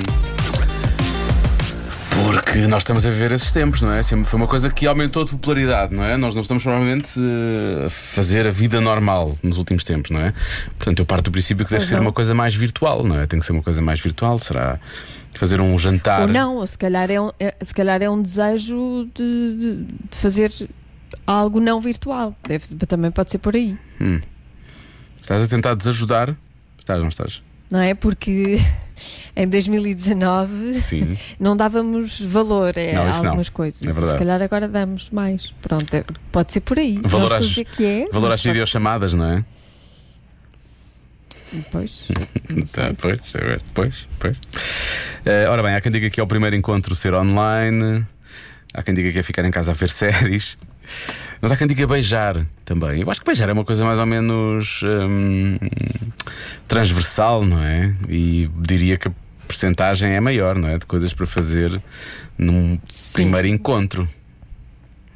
Porque 2.16 2.68
nós 2.68 2.84
estamos 2.84 3.06
a 3.06 3.10
viver 3.10 3.32
esses 3.32 3.52
tempos, 3.52 3.82
não 3.82 3.92
é? 3.92 4.04
Foi 4.04 4.38
uma 4.38 4.48
coisa 4.48 4.70
que 4.70 4.86
aumentou 4.86 5.26
de 5.26 5.32
popularidade, 5.32 5.94
não 5.96 6.04
é? 6.04 6.16
Nós 6.16 6.36
não 6.36 6.42
estamos 6.42 6.62
provavelmente 6.64 7.20
eh, 7.20 7.86
a 7.88 7.90
fazer 7.90 8.46
a 8.46 8.52
vida 8.52 8.80
normal 8.80 9.38
nos 9.42 9.58
últimos 9.58 9.84
tempos, 9.84 10.12
não 10.12 10.20
é? 10.22 10.34
Portanto, 10.78 11.00
eu 11.00 11.06
parto 11.06 11.26
do 11.26 11.32
princípio 11.32 11.66
que 11.66 11.72
deve 11.72 11.86
ser 11.86 12.00
uma 12.00 12.12
coisa 12.14 12.34
mais 12.36 12.54
virtual, 12.56 13.04
não 13.04 13.20
é? 13.20 13.26
Tem 13.26 13.40
que 13.40 13.46
ser 13.46 13.52
uma 13.54 13.64
coisa 13.64 13.82
mais 13.82 14.00
virtual. 14.00 14.38
Será 14.40 14.80
fazer 15.34 15.60
um 15.60 15.78
jantar? 15.80 16.22
Ou 16.22 16.28
não, 16.28 16.58
ou 16.58 16.68
se 16.68 16.78
calhar 16.78 17.10
é 17.10 17.20
um, 17.20 17.32
é- 17.40 17.56
se 17.62 17.74
calhar 17.74 18.02
é 18.02 18.10
um 18.10 18.22
desejo 18.22 19.10
de, 19.16 19.58
de- 19.58 19.84
de 20.12 20.18
fazer 20.18 20.52
algo 21.26 21.60
não 21.60 21.82
virtual. 21.82 22.36
Deve, 22.48 22.68
também 22.88 23.10
pode 23.10 23.32
ser 23.32 23.40
por 23.40 23.56
aí, 23.56 23.76
Estás 25.22 25.42
a 25.42 25.48
tentar 25.48 25.74
desajudar? 25.74 26.36
Estás, 26.78 27.00
não 27.02 27.08
estás? 27.10 27.42
não 27.72 27.80
é? 27.80 27.96
Porque 27.96 28.60
em 29.36 29.48
2019 29.48 30.76
Sim. 30.76 31.18
não 31.40 31.56
dávamos 31.58 32.22
valor 32.22 32.74
a 32.78 32.94
Não, 32.94 33.10
isso 33.10 33.20
não. 33.20 33.30
algumas 33.30 33.50
coisas. 33.50 33.86
É 33.88 33.92
se 34.06 34.18
calhar 34.18 34.42
agora 34.42 34.68
damos 34.68 35.10
mais. 35.10 35.54
Pronto, 35.62 35.94
é- 35.94 36.04
pode 36.32 36.54
ser 36.54 36.62
por 36.62 36.78
aí. 36.80 37.00
Valor 37.06 37.34
às- 37.34 37.48
dizer 37.48 37.66
que 37.66 37.86
é. 37.86 38.06
Valor 38.12 38.32
às 38.32 38.44
videochamadas, 38.44 39.14
não 39.14 39.26
é? 39.26 39.36
ser. 39.38 39.46
Pois, 41.72 42.08
não 42.50 42.66
sei. 42.66 42.84
Tá, 42.84 42.94
pois, 43.00 43.20
é, 43.36 43.60
pois, 43.74 44.08
pois. 44.20 44.38
Eh, 45.26 45.46
ora 45.48 45.62
bem, 45.62 45.76
há 45.76 45.82
quem 45.82 45.92
diga 45.92 46.10
que 46.10 46.20
é 46.20 46.24
o 46.24 46.28
primeiro 46.28 46.56
encontro 46.56 46.96
ser 46.96 47.14
online, 47.14 48.06
há 48.74 48.82
quem 48.82 48.94
diga 48.94 49.12
que 49.12 49.20
é 49.20 49.24
ficar 49.24 49.46
em 49.46 49.52
casa 49.52 49.72
a 49.72 49.74
ver 49.76 49.90
séries. 49.92 50.58
Mas 51.42 51.52
há 51.52 51.58
quem 51.58 51.68
diga 51.68 51.86
beijar 51.88 52.46
também. 52.64 53.02
Eu 53.02 53.12
acho 53.12 53.20
que 53.20 53.26
beijar 53.26 53.50
é 53.50 53.54
uma 53.54 53.66
coisa 53.66 53.84
mais 53.84 54.00
ou 54.00 54.06
menos 54.06 54.82
hum, 54.84 55.58
transversal, 56.68 57.44
não 57.46 57.60
é? 57.62 57.94
E 58.08 58.50
diria 58.60 58.98
que 58.98 59.08
a 59.08 59.12
percentagem 59.48 60.14
é 60.14 60.20
maior, 60.20 60.56
não 60.56 60.70
é? 60.70 60.78
De 60.78 60.86
coisas 60.86 61.14
para 61.14 61.26
fazer 61.28 61.82
num 62.38 62.80
Sim. 62.90 63.14
primeiro 63.14 63.48
encontro. 63.48 64.08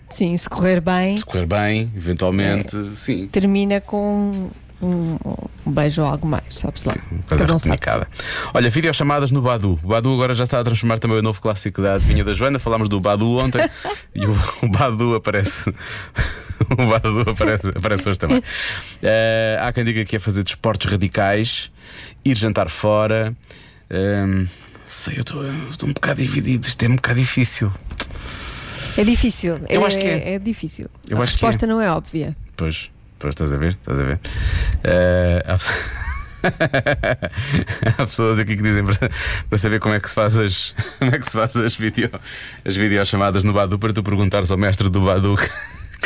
Sim, 0.09 0.37
se 0.37 0.49
correr 0.49 0.79
bem, 0.79 1.17
Se 1.17 1.25
correr 1.25 1.45
bem, 1.45 1.91
eventualmente, 1.95 2.75
É. 2.77 2.91
sim. 2.93 3.27
termina 3.27 3.81
com 3.81 4.49
um, 4.81 5.17
um 5.65 5.71
beijo 5.71 6.01
ou 6.01 6.07
algo 6.07 6.27
mais, 6.27 6.55
sabe-se 6.55 6.87
lá. 6.87 6.95
Coisa 7.27 7.43
Cada 7.43 7.55
um 7.55 7.59
sabe. 7.59 8.07
Olha, 8.53 8.69
videochamadas 8.69 9.31
no 9.31 9.41
Badu. 9.41 9.79
O 9.83 9.87
Badu 9.87 10.13
agora 10.13 10.33
já 10.33 10.43
está 10.43 10.59
a 10.59 10.63
transformar 10.63 10.99
também 10.99 11.17
o 11.17 11.21
novo 11.21 11.41
clássico 11.41 11.81
da 11.81 11.95
adivinha 11.95 12.23
da 12.23 12.33
Joana. 12.33 12.59
Falámos 12.59 12.87
do 12.89 12.99
Badu 12.99 13.37
ontem 13.37 13.61
e 14.13 14.25
o, 14.25 14.31
o 14.61 14.69
Badu 14.69 15.15
aparece. 15.15 15.69
o 16.71 16.75
Badu 16.75 17.29
aparece, 17.29 17.69
aparece 17.69 18.09
hoje 18.09 18.19
também. 18.19 18.43
Eh, 19.01 19.59
há 19.61 19.71
quem 19.73 19.83
diga 19.83 20.05
que 20.05 20.15
é 20.15 20.19
fazer 20.19 20.43
desportos 20.43 20.91
radicais, 20.91 21.71
ir 22.23 22.35
jantar 22.35 22.69
fora. 22.69 23.35
ehm, 23.89 24.45
Sei, 24.85 25.17
eu 25.17 25.21
estou 25.69 25.89
um 25.89 25.91
bocado 25.91 26.21
dividido, 26.21 26.65
isto 26.65 26.81
é 26.81 26.87
um 26.87 26.95
bocado 26.95 27.19
difícil. 27.19 27.69
É 28.97 29.03
difícil. 29.03 29.59
Eu 29.67 29.85
acho 29.85 29.99
que 29.99 30.05
é. 30.05 30.35
É 30.35 30.39
difícil. 30.39 30.85
Eu 31.09 31.17
a 31.17 31.19
que 31.19 31.23
é. 31.23 31.25
resposta 31.25 31.67
não 31.67 31.81
é 31.81 31.91
óbvia. 31.91 32.35
Pois, 32.55 32.89
pois 33.19 33.31
estás 33.33 33.53
a 33.53 33.57
ver? 33.57 33.73
Estás 33.73 33.99
a 33.99 34.03
ver? 34.03 34.19
Pessoas- 35.47 35.97
Há 37.97 38.05
pessoas 38.05 38.39
aqui 38.39 38.55
que 38.55 38.61
dizem 38.61 38.83
para, 38.85 39.09
para 39.49 39.57
saber 39.57 39.79
como 39.79 39.95
é 39.95 39.99
que 39.99 40.07
se 40.07 40.15
faz 40.15 40.37
as 40.37 40.75
como 40.99 41.13
é 41.13 41.17
que 41.19 41.25
se 41.25 41.31
faz 41.31 41.55
as, 41.57 41.75
video, 41.75 42.09
as 42.63 42.75
videochamadas 42.75 43.43
no 43.43 43.53
Badu 43.53 43.79
para 43.79 43.91
tu 43.91 44.03
perguntares 44.03 44.51
ao 44.51 44.57
mestre 44.57 44.87
do 44.89 45.01
Badu 45.01 45.35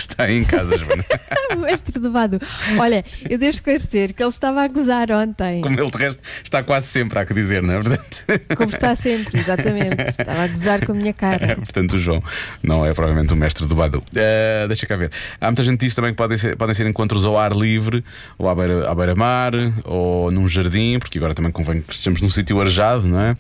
que, 0.08 0.14
está 0.14 0.32
em 0.32 0.44
casa, 0.44 0.78
Joana. 0.78 1.04
O 1.52 1.58
mestre 1.58 2.00
do 2.00 2.10
Badu. 2.12 2.40
Olha, 2.80 3.04
eu 3.30 3.38
devo 3.38 3.50
esclarecer 3.50 4.14
que 4.14 4.24
ele 4.24 4.30
estava 4.30 4.64
a 4.64 4.68
gozar 4.70 5.12
ontem. 5.12 5.60
Como 5.60 5.78
ele 5.78 5.92
de 5.92 5.98
resto 5.98 6.22
está 6.42 6.64
quase 6.64 6.88
sempre, 6.88 7.20
há 7.20 7.26
que 7.26 7.34
dizer, 7.34 7.62
não 7.62 7.74
é? 7.74 7.82
Portanto, 7.84 8.26
Como 8.56 8.70
está 8.70 8.96
sempre, 8.96 9.38
exatamente. 9.38 10.00
Estava 10.18 10.44
a 10.44 10.48
gozar 10.48 10.86
com 10.86 10.94
a 10.94 10.96
minha 10.96 11.14
cara. 11.14 11.58
portanto, 11.58 11.94
o 11.94 12.00
João 12.00 12.24
não 12.64 12.86
é 12.86 12.94
provavelmente 12.94 13.34
o 13.34 13.36
mestre 13.36 13.68
do 13.68 13.76
Badu. 13.76 14.02
Eh, 14.16 14.66
deixa 14.68 14.86
cá 14.88 14.96
ver. 14.96 15.12
Há 15.42 15.48
muita 15.48 15.62
gente 15.66 15.78
que 15.80 15.86
diz 15.88 15.94
também 15.94 16.12
que 16.12 16.18
podem 16.18 16.38
ser, 16.38 16.56
podem 16.56 16.74
ser 16.74 16.88
encontros 16.88 17.26
ao 17.26 17.38
ar 17.38 17.52
livre, 17.52 18.02
ou 18.38 18.48
à 18.48 18.56
beira- 18.56 18.96
beira-mar, 18.96 19.52
ou 19.84 20.32
num 20.32 20.48
jardim, 20.48 21.00
porque 21.00 21.18
agora 21.18 21.34
também 21.34 21.52
convém 21.52 21.82
que 21.82 21.92
estejamos 21.94 22.22
num 22.22 22.30
sítio 22.30 22.62
arejado, 22.62 23.06
não 23.06 23.20
é? 23.20 23.36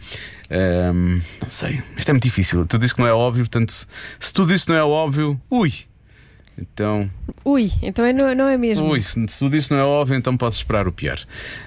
Ehm, 0.50 1.22
não 1.42 1.50
sei. 1.50 1.82
Isto 1.98 2.10
é 2.10 2.14
muito 2.14 2.24
difícil. 2.24 2.66
Tu 2.66 2.78
disse 2.78 2.94
que 2.94 3.00
não 3.00 3.08
é 3.08 3.14
óbvio, 3.14 3.44
portanto, 3.46 3.88
se 4.20 4.34
tu 4.34 4.46
disse 4.46 4.66
que 4.66 4.72
não 4.74 4.78
é 4.78 4.84
óbvio, 4.84 5.40
ui! 5.50 5.74
Então, 6.58 7.10
Ui, 7.44 7.72
então 7.82 8.06
é, 8.06 8.14
não, 8.14 8.36
não 8.36 8.48
é 8.48 8.58
mesmo? 8.58 8.88
ui, 8.90 9.02
se, 9.02 9.14
se 9.28 9.40
tu 9.40 9.50
disse 9.50 9.70
que 9.70 9.74
não 9.74 9.82
é 9.82 9.84
óbvio, 9.84 10.16
então 10.16 10.38
podes 10.38 10.58
esperar 10.58 10.88
o 10.88 10.92
pior. 10.92 11.20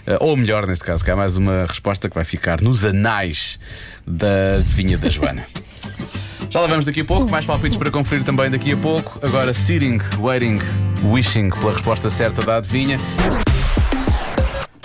Eh, 0.06 0.16
ou 0.20 0.36
melhor, 0.36 0.66
neste 0.66 0.84
caso, 0.84 1.04
que 1.04 1.10
há 1.10 1.16
mais 1.16 1.36
uma 1.36 1.66
resposta 1.66 2.08
que 2.08 2.14
vai 2.14 2.24
ficar 2.24 2.60
nos 2.60 2.84
anais 2.84 3.58
da 4.06 4.56
adivinha 4.58 4.96
da 4.96 5.08
Joana. 5.08 5.44
Já 6.50 6.60
lá 6.60 6.68
vamos 6.68 6.86
daqui 6.86 7.00
a 7.00 7.04
pouco, 7.04 7.28
mais 7.28 7.44
palpites 7.44 7.76
para 7.76 7.90
conferir 7.90 8.22
também 8.22 8.48
daqui 8.48 8.72
a 8.72 8.76
pouco. 8.76 9.18
Agora, 9.26 9.52
sitting, 9.52 9.98
waiting, 10.18 10.60
wishing 11.02 11.50
pela 11.50 11.72
resposta 11.72 12.08
certa 12.08 12.42
da 12.42 12.58
adivinha. 12.58 13.00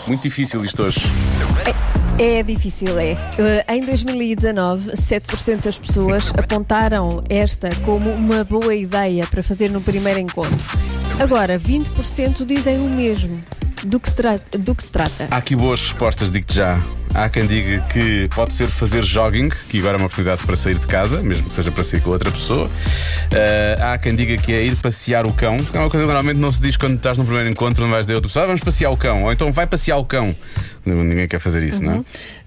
Muito 0.08 0.24
difícil 0.24 0.64
isto 0.64 0.82
hoje. 0.82 1.00
É 2.22 2.44
difícil, 2.44 3.00
é. 3.00 3.12
Eh, 3.38 3.76
Em 3.76 3.82
2019, 3.82 4.92
7% 4.92 5.64
das 5.64 5.80
pessoas 5.80 6.34
apontaram 6.38 7.24
esta 7.30 7.70
como 7.86 8.10
uma 8.12 8.44
boa 8.44 8.76
ideia 8.76 9.26
para 9.26 9.42
fazer 9.42 9.70
no 9.70 9.80
primeiro 9.80 10.20
encontro. 10.20 10.68
Agora, 11.18 11.58
20% 11.58 12.46
dizem 12.46 12.78
o 12.78 12.90
mesmo. 12.90 13.42
Do 13.84 14.00
que 14.00 14.10
se, 14.10 14.16
tra- 14.16 14.40
do 14.58 14.76
que 14.76 14.84
se 14.84 14.92
trata? 14.92 15.28
Há 15.32 15.38
aqui 15.38 15.56
boas 15.56 15.80
respostas, 15.82 16.32
digo-te 16.32 16.56
já. 16.56 16.82
Há 17.14 17.28
quem 17.30 17.48
diga 17.48 17.80
que 17.88 18.28
pode 18.36 18.54
ser 18.54 18.68
fazer 18.68 19.04
jogging, 19.04 19.50
que 19.70 19.80
agora 19.80 19.96
é 19.96 19.98
uma 19.98 20.06
oportunidade 20.06 20.44
para 20.46 20.56
sair 20.56 20.78
de 20.78 20.86
casa, 20.86 21.24
mesmo 21.24 21.48
que 21.48 21.54
seja 21.54 21.72
para 21.72 21.84
sair 21.84 22.02
com 22.02 22.12
outra 22.12 22.30
pessoa. 22.30 22.70
Eh, 23.32 23.76
há 23.82 23.98
quem 23.98 24.16
diga 24.16 24.38
que 24.38 24.54
é 24.54 24.64
ir 24.64 24.76
passear 24.76 25.26
o 25.26 25.34
cão, 25.34 25.58
que 25.58 25.76
é 25.76 25.80
uma 25.80 25.90
coisa 25.90 26.06
que 26.06 26.12
normalmente 26.14 26.38
não 26.38 26.52
se 26.52 26.62
diz 26.62 26.78
quando 26.78 26.98
estás 26.98 27.18
no 27.18 27.24
primeiro 27.26 27.50
encontro, 27.50 27.84
não 27.84 27.90
vais 27.92 28.06
dizer 28.06 28.16
outra 28.16 28.28
pessoa, 28.30 28.44
"Ah, 28.44 28.48
vamos 28.48 28.62
passear 28.62 28.92
o 28.92 28.98
cão, 28.98 29.24
ou 29.24 29.32
então 29.32 29.52
vai 29.52 29.66
passear 29.66 29.98
o 29.98 30.06
cão. 30.06 30.36
Ninguém 30.86 31.28
quer 31.28 31.40
fazer 31.40 31.64
isso, 31.64 31.84
não 31.84 31.94
é? 31.96 32.02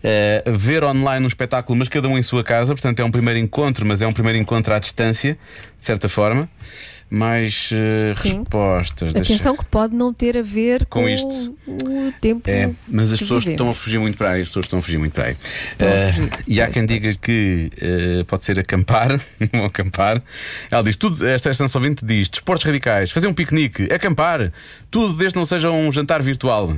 Eh, 0.04 0.44
ver 0.52 0.84
online 0.84 1.24
um 1.24 1.28
espetáculo, 1.28 1.76
mas 1.78 1.88
cada 1.88 2.08
um 2.08 2.16
em 2.18 2.22
sua 2.22 2.44
casa, 2.44 2.72
portanto 2.74 3.00
é 3.00 3.04
um 3.04 3.10
primeiro 3.10 3.40
encontro, 3.40 3.84
mas 3.86 4.00
é 4.02 4.06
um 4.06 4.12
primeiro 4.12 4.38
encontro 4.38 4.72
à 4.74 4.78
distância, 4.78 5.36
de 5.78 5.84
certa 5.84 6.08
forma. 6.08 6.48
Mais 7.14 7.68
Sim. 8.14 8.38
respostas. 8.38 9.12
deixa- 9.12 9.34
Atenção 9.34 9.54
que 9.54 9.66
pode 9.66 9.94
não 9.94 10.14
ter 10.14 10.38
a 10.38 10.40
ver 10.42 10.86
com, 10.86 11.02
Com 11.02 11.08
isto. 11.10 11.54
o 11.66 12.10
tempo. 12.18 12.48
É, 12.48 12.70
mas 12.88 13.12
as 13.12 13.18
pessoas 13.18 13.44
vivemos. 13.44 13.60
estão 13.60 13.68
a 13.68 13.74
fugir 13.74 13.98
muito 14.00 14.16
para 14.16 14.30
aí. 14.30 14.40
As 14.40 14.48
pessoas 14.48 14.64
estão 14.64 14.78
a 14.78 14.82
fugir 14.82 14.96
muito 14.98 15.12
para 15.12 15.24
aí. 15.26 15.36
Fugir. 15.36 16.30
e 16.48 16.58
há 16.62 16.70
quem 16.70 16.86
diga 16.86 17.14
que 17.20 17.70
eh, 17.78 18.24
pode 18.26 18.46
ser 18.46 18.58
acampar, 18.58 19.20
acampar. 19.66 20.22
Ela 20.70 20.82
diz: 20.82 20.96
tudo, 20.96 21.26
esta 21.26 21.50
esta 21.50 21.62
nossa 21.62 21.76
ouvinte 21.76 22.02
diz: 22.02 22.30
desportos 22.30 22.64
radicais, 22.64 23.10
fazer 23.10 23.26
um 23.26 23.34
piquenique, 23.34 23.92
acampar, 23.92 24.50
tudo 24.90 25.12
desde 25.12 25.36
não 25.38 25.44
seja 25.44 25.70
um 25.70 25.92
jantar 25.92 26.22
virtual. 26.22 26.74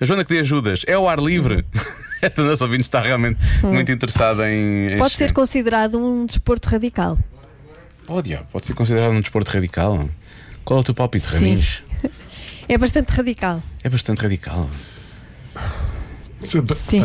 A 0.00 0.04
Joana 0.04 0.24
que 0.24 0.34
dê 0.34 0.40
ajudas, 0.40 0.82
é 0.86 0.94
ao 0.94 1.08
ar 1.08 1.20
livre. 1.20 1.64
Esta 2.20 2.42
nossa 2.42 2.64
ouvinte 2.64 2.82
está 2.82 3.00
realmente 3.00 3.38
muito 3.62 3.92
interessada 3.92 4.50
em. 4.50 4.94
Hum. 4.94 4.96
Pode 4.98 5.12
ser 5.14 5.24
chegar. 5.28 5.34
considerado 5.34 5.96
um 5.98 6.26
desporto 6.26 6.68
radical. 6.68 7.16
Oh, 8.08 8.22
diabo, 8.22 8.46
pode 8.52 8.66
ser 8.66 8.74
considerado 8.74 9.10
um 9.12 9.20
desporto 9.20 9.50
radical. 9.50 10.08
Qual 10.64 10.78
é 10.78 10.80
o 10.80 10.84
teu 10.84 10.94
palpite, 10.94 11.24
Sim. 11.26 11.34
Raminhos? 11.34 11.82
É 12.68 12.76
bastante 12.76 13.10
radical. 13.10 13.62
É 13.84 13.88
bastante 13.88 14.22
radical. 14.22 14.68
Sim. 16.40 17.04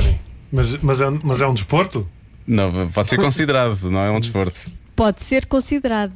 Mas, 0.51 0.75
mas, 0.77 1.01
é, 1.01 1.07
um- 1.07 1.19
mas 1.23 1.39
é 1.39 1.45
um 1.47 1.53
desporto? 1.53 2.09
Não, 2.47 2.89
pode 2.89 3.09
ser 3.09 3.17
considerado, 3.17 3.79
não 3.91 3.99
é 3.99 4.09
um 4.09 4.19
desporto. 4.19 4.71
Pode 4.95 5.21
ser 5.21 5.45
considerado. 5.45 6.13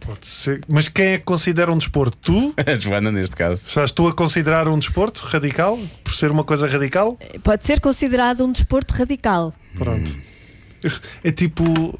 Pode 0.00 0.26
ser. 0.26 0.62
Mas 0.66 0.88
quem 0.88 1.08
é 1.08 1.18
que 1.18 1.24
considera 1.24 1.70
um 1.72 1.76
desporto? 1.78 2.16
Tu? 2.22 2.54
A 2.66 2.76
Joana, 2.76 3.12
neste 3.12 3.36
caso. 3.36 3.66
Estás 3.66 3.92
tu 3.92 4.08
a 4.08 4.14
considerar 4.14 4.66
um 4.68 4.78
desporto 4.78 5.22
radical? 5.24 5.78
Por 6.02 6.14
ser 6.14 6.30
uma 6.30 6.42
coisa 6.44 6.66
radical? 6.66 7.18
Pode 7.42 7.64
ser 7.66 7.80
considerado 7.80 8.44
um 8.46 8.52
desporto 8.52 8.94
radical. 8.94 9.52
Pronto. 9.74 10.10
É 11.22 11.30
tipo. 11.32 11.98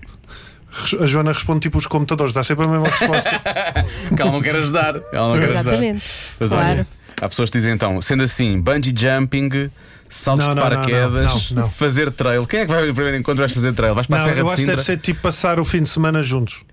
A 1.00 1.06
Joana 1.06 1.32
responde 1.32 1.60
tipo 1.60 1.78
os 1.78 1.86
computadores, 1.86 2.32
dá 2.32 2.42
sempre 2.42 2.66
a 2.66 2.68
mesma 2.68 2.88
resposta. 2.88 3.30
que 4.14 4.20
ela 4.22 4.32
não 4.32 4.42
quer 4.42 4.56
ajudar. 4.56 4.96
Ela 5.12 5.28
não 5.34 5.38
quer 5.38 5.50
Exatamente. 5.50 6.04
ajudar. 6.40 6.56
Olha, 6.58 6.74
Claro. 6.74 6.86
há 7.22 7.28
pessoas 7.28 7.50
que 7.50 7.58
dizem 7.58 7.72
então, 7.72 8.00
sendo 8.02 8.22
assim, 8.24 8.60
bungee 8.60 8.94
jumping, 8.96 9.70
saltos 10.10 10.46
Não, 10.46 10.54
de 10.54 10.60
não, 10.60 10.68
não, 10.68 10.76
paraquedas, 10.76 11.50
não, 11.52 11.62
não. 11.62 11.70
fazer 11.70 12.10
trail. 12.10 12.46
Quem 12.46 12.60
é 12.60 12.66
que 12.66 12.72
vai 12.72 12.88
ao 12.88 12.94
primeiro 12.94 13.16
encontro 13.18 13.40
vais 13.42 13.52
fazer 13.52 13.72
trail? 13.72 13.94
Vais 13.94 14.06
para 14.06 14.18
a 14.18 14.24
Serra 14.24 14.38
eu 14.38 14.44
de 14.44 14.50
acho 14.50 14.54
que 14.56 14.60
Sintra? 14.62 14.76
deve 14.76 14.86
ser 14.86 14.96
tipo 14.98 15.20
passar 15.20 15.60
o 15.60 15.64
fim 15.64 15.82
de 15.82 15.88
semana 15.88 16.22
juntos. 16.22 16.64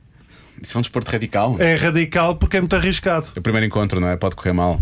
Isso 0.61 0.77
é 0.77 0.79
um 0.79 0.81
desporto 0.81 1.09
radical. 1.11 1.55
É 1.59 1.73
radical 1.75 2.35
porque 2.35 2.57
é 2.57 2.59
muito 2.59 2.75
arriscado. 2.75 3.27
É 3.35 3.39
o 3.39 3.41
primeiro 3.41 3.65
encontro, 3.65 3.99
não 3.99 4.07
é? 4.09 4.15
Pode 4.15 4.35
correr 4.35 4.53
mal. 4.53 4.79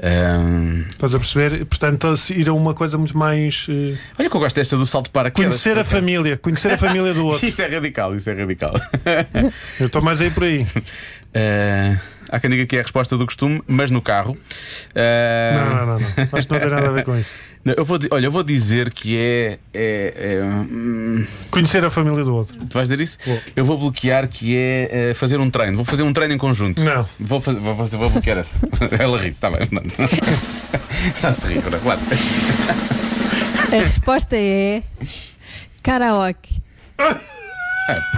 Ahm, 0.00 0.84
Estás 0.90 1.14
a 1.14 1.18
perceber? 1.18 1.64
Portanto, 1.66 2.14
ir 2.30 2.48
a 2.48 2.52
uma 2.52 2.72
coisa 2.72 2.96
muito 2.96 3.16
mais. 3.18 3.66
eh, 3.68 3.96
Olha 4.18 4.30
que 4.30 4.36
eu 4.36 4.40
gosto 4.40 4.54
desta 4.56 4.76
do 4.76 4.86
salto 4.86 5.10
paraquedas. 5.10 5.50
conhecer 5.62 5.76
a 5.78 5.84
família. 5.84 6.36
Conhecer 6.36 6.72
a 6.72 6.78
família 6.78 7.12
do 7.12 7.26
outro. 7.26 7.44
Isso 7.46 7.60
é 7.62 7.66
radical, 7.66 8.14
isso 8.14 8.30
é 8.30 8.34
radical. 8.34 8.74
Eu 9.80 9.86
estou 9.86 10.00
mais 10.02 10.20
aí 10.20 10.30
por 10.30 10.44
aí. 10.44 10.66
Ah, 11.34 11.98
há 12.30 12.40
quem 12.40 12.50
diga 12.50 12.66
que 12.66 12.76
é 12.76 12.80
a 12.80 12.82
resposta 12.82 13.16
do 13.16 13.24
costume, 13.26 13.62
mas 13.66 13.90
no 13.90 14.00
carro. 14.02 14.36
Ah, 14.94 15.52
Não, 15.54 15.76
não, 15.76 15.86
não, 15.86 15.98
não. 16.00 16.38
Acho 16.38 16.46
que 16.48 16.52
não 16.54 16.60
tem 16.60 16.70
nada 16.70 16.88
a 16.88 16.92
ver 16.92 17.04
com 17.04 17.16
isso. 17.18 17.38
não, 17.64 17.74
Eu 17.74 17.84
vou, 17.84 17.98
olha, 18.10 18.26
eu 18.26 18.32
vou 18.32 18.42
dizer 18.42 18.90
que 18.90 19.16
é. 19.16 19.58
é- 19.74 20.14
é, 20.38 20.42
hum, 20.44 21.24
Conhecer 21.50 21.84
a 21.84 21.90
família 21.90 22.24
do 22.24 22.34
outro. 22.34 22.56
Tu 22.66 22.74
vais 22.74 22.88
dizer 22.88 23.00
isso? 23.02 23.18
Vou. 23.26 23.40
Eu 23.56 23.64
vou 23.64 23.78
bloquear 23.78 24.26
que 24.28 24.56
é 24.56 25.10
eh, 25.10 25.14
fazer 25.14 25.38
um 25.38 25.50
treino. 25.50 25.76
Vou 25.76 25.84
fazer 25.84 26.02
um 26.02 26.12
treino 26.12 26.34
em 26.34 26.38
conjunto. 26.38 26.82
Não. 26.82 27.06
Vou, 27.20 27.40
fazer, 27.40 27.60
vou, 27.60 27.76
fazer- 27.76 27.96
vou 27.96 28.10
bloquear 28.10 28.38
essa. 28.38 28.56
Ela 28.98 29.16
ri-se, 29.18 29.30
está 29.30 29.50
bem. 29.50 29.66
pronto. 29.66 29.92
Está 31.14 31.28
a 31.28 31.32
se 31.32 31.46
rir, 31.48 31.58
agora, 31.58 31.78
claro. 31.78 32.00
A 33.70 33.76
resposta 33.76 34.34
é 34.34 34.82
karaoke. 35.82 36.62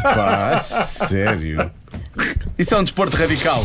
Pá, 0.03 0.53
a 0.55 0.57
sério. 0.59 1.71
Isso 2.59 2.75
é 2.75 2.79
um 2.79 2.85
desporto 2.85 3.17
radical. 3.17 3.63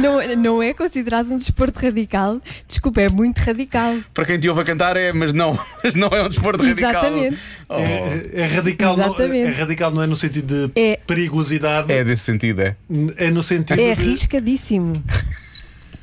Não, 0.00 0.36
não 0.36 0.62
é 0.62 0.74
considerado 0.74 1.30
um 1.32 1.36
desporto 1.38 1.78
radical. 1.78 2.40
Desculpa, 2.66 3.00
é 3.02 3.08
muito 3.08 3.38
radical. 3.38 3.96
Para 4.12 4.24
quem 4.24 4.38
te 4.38 4.48
ouve 4.48 4.62
a 4.62 4.64
cantar 4.64 4.96
é, 4.96 5.12
mas 5.12 5.32
não, 5.32 5.56
mas 5.84 5.94
não 5.94 6.08
é 6.08 6.24
um 6.24 6.28
desporto 6.28 6.62
radical. 6.64 6.90
Exatamente. 6.90 7.38
Oh. 7.68 7.74
É, 7.78 8.30
é 8.32 8.46
radical, 8.46 8.96
não, 8.96 9.04
Exatamente. 9.06 9.46
é 9.46 9.52
radical 9.52 9.90
não 9.92 10.02
é 10.02 10.06
no 10.08 10.16
sentido 10.16 10.68
de 10.68 10.80
É. 10.80 10.96
perigosidade, 11.06 11.92
É 11.92 12.02
desse 12.02 12.24
sentido, 12.24 12.62
é. 12.62 12.76
é 13.16 13.30
no 13.30 13.42
sentido 13.42 13.80
É 13.80 13.94
de. 13.94 14.02
arriscadíssimo. 14.02 14.92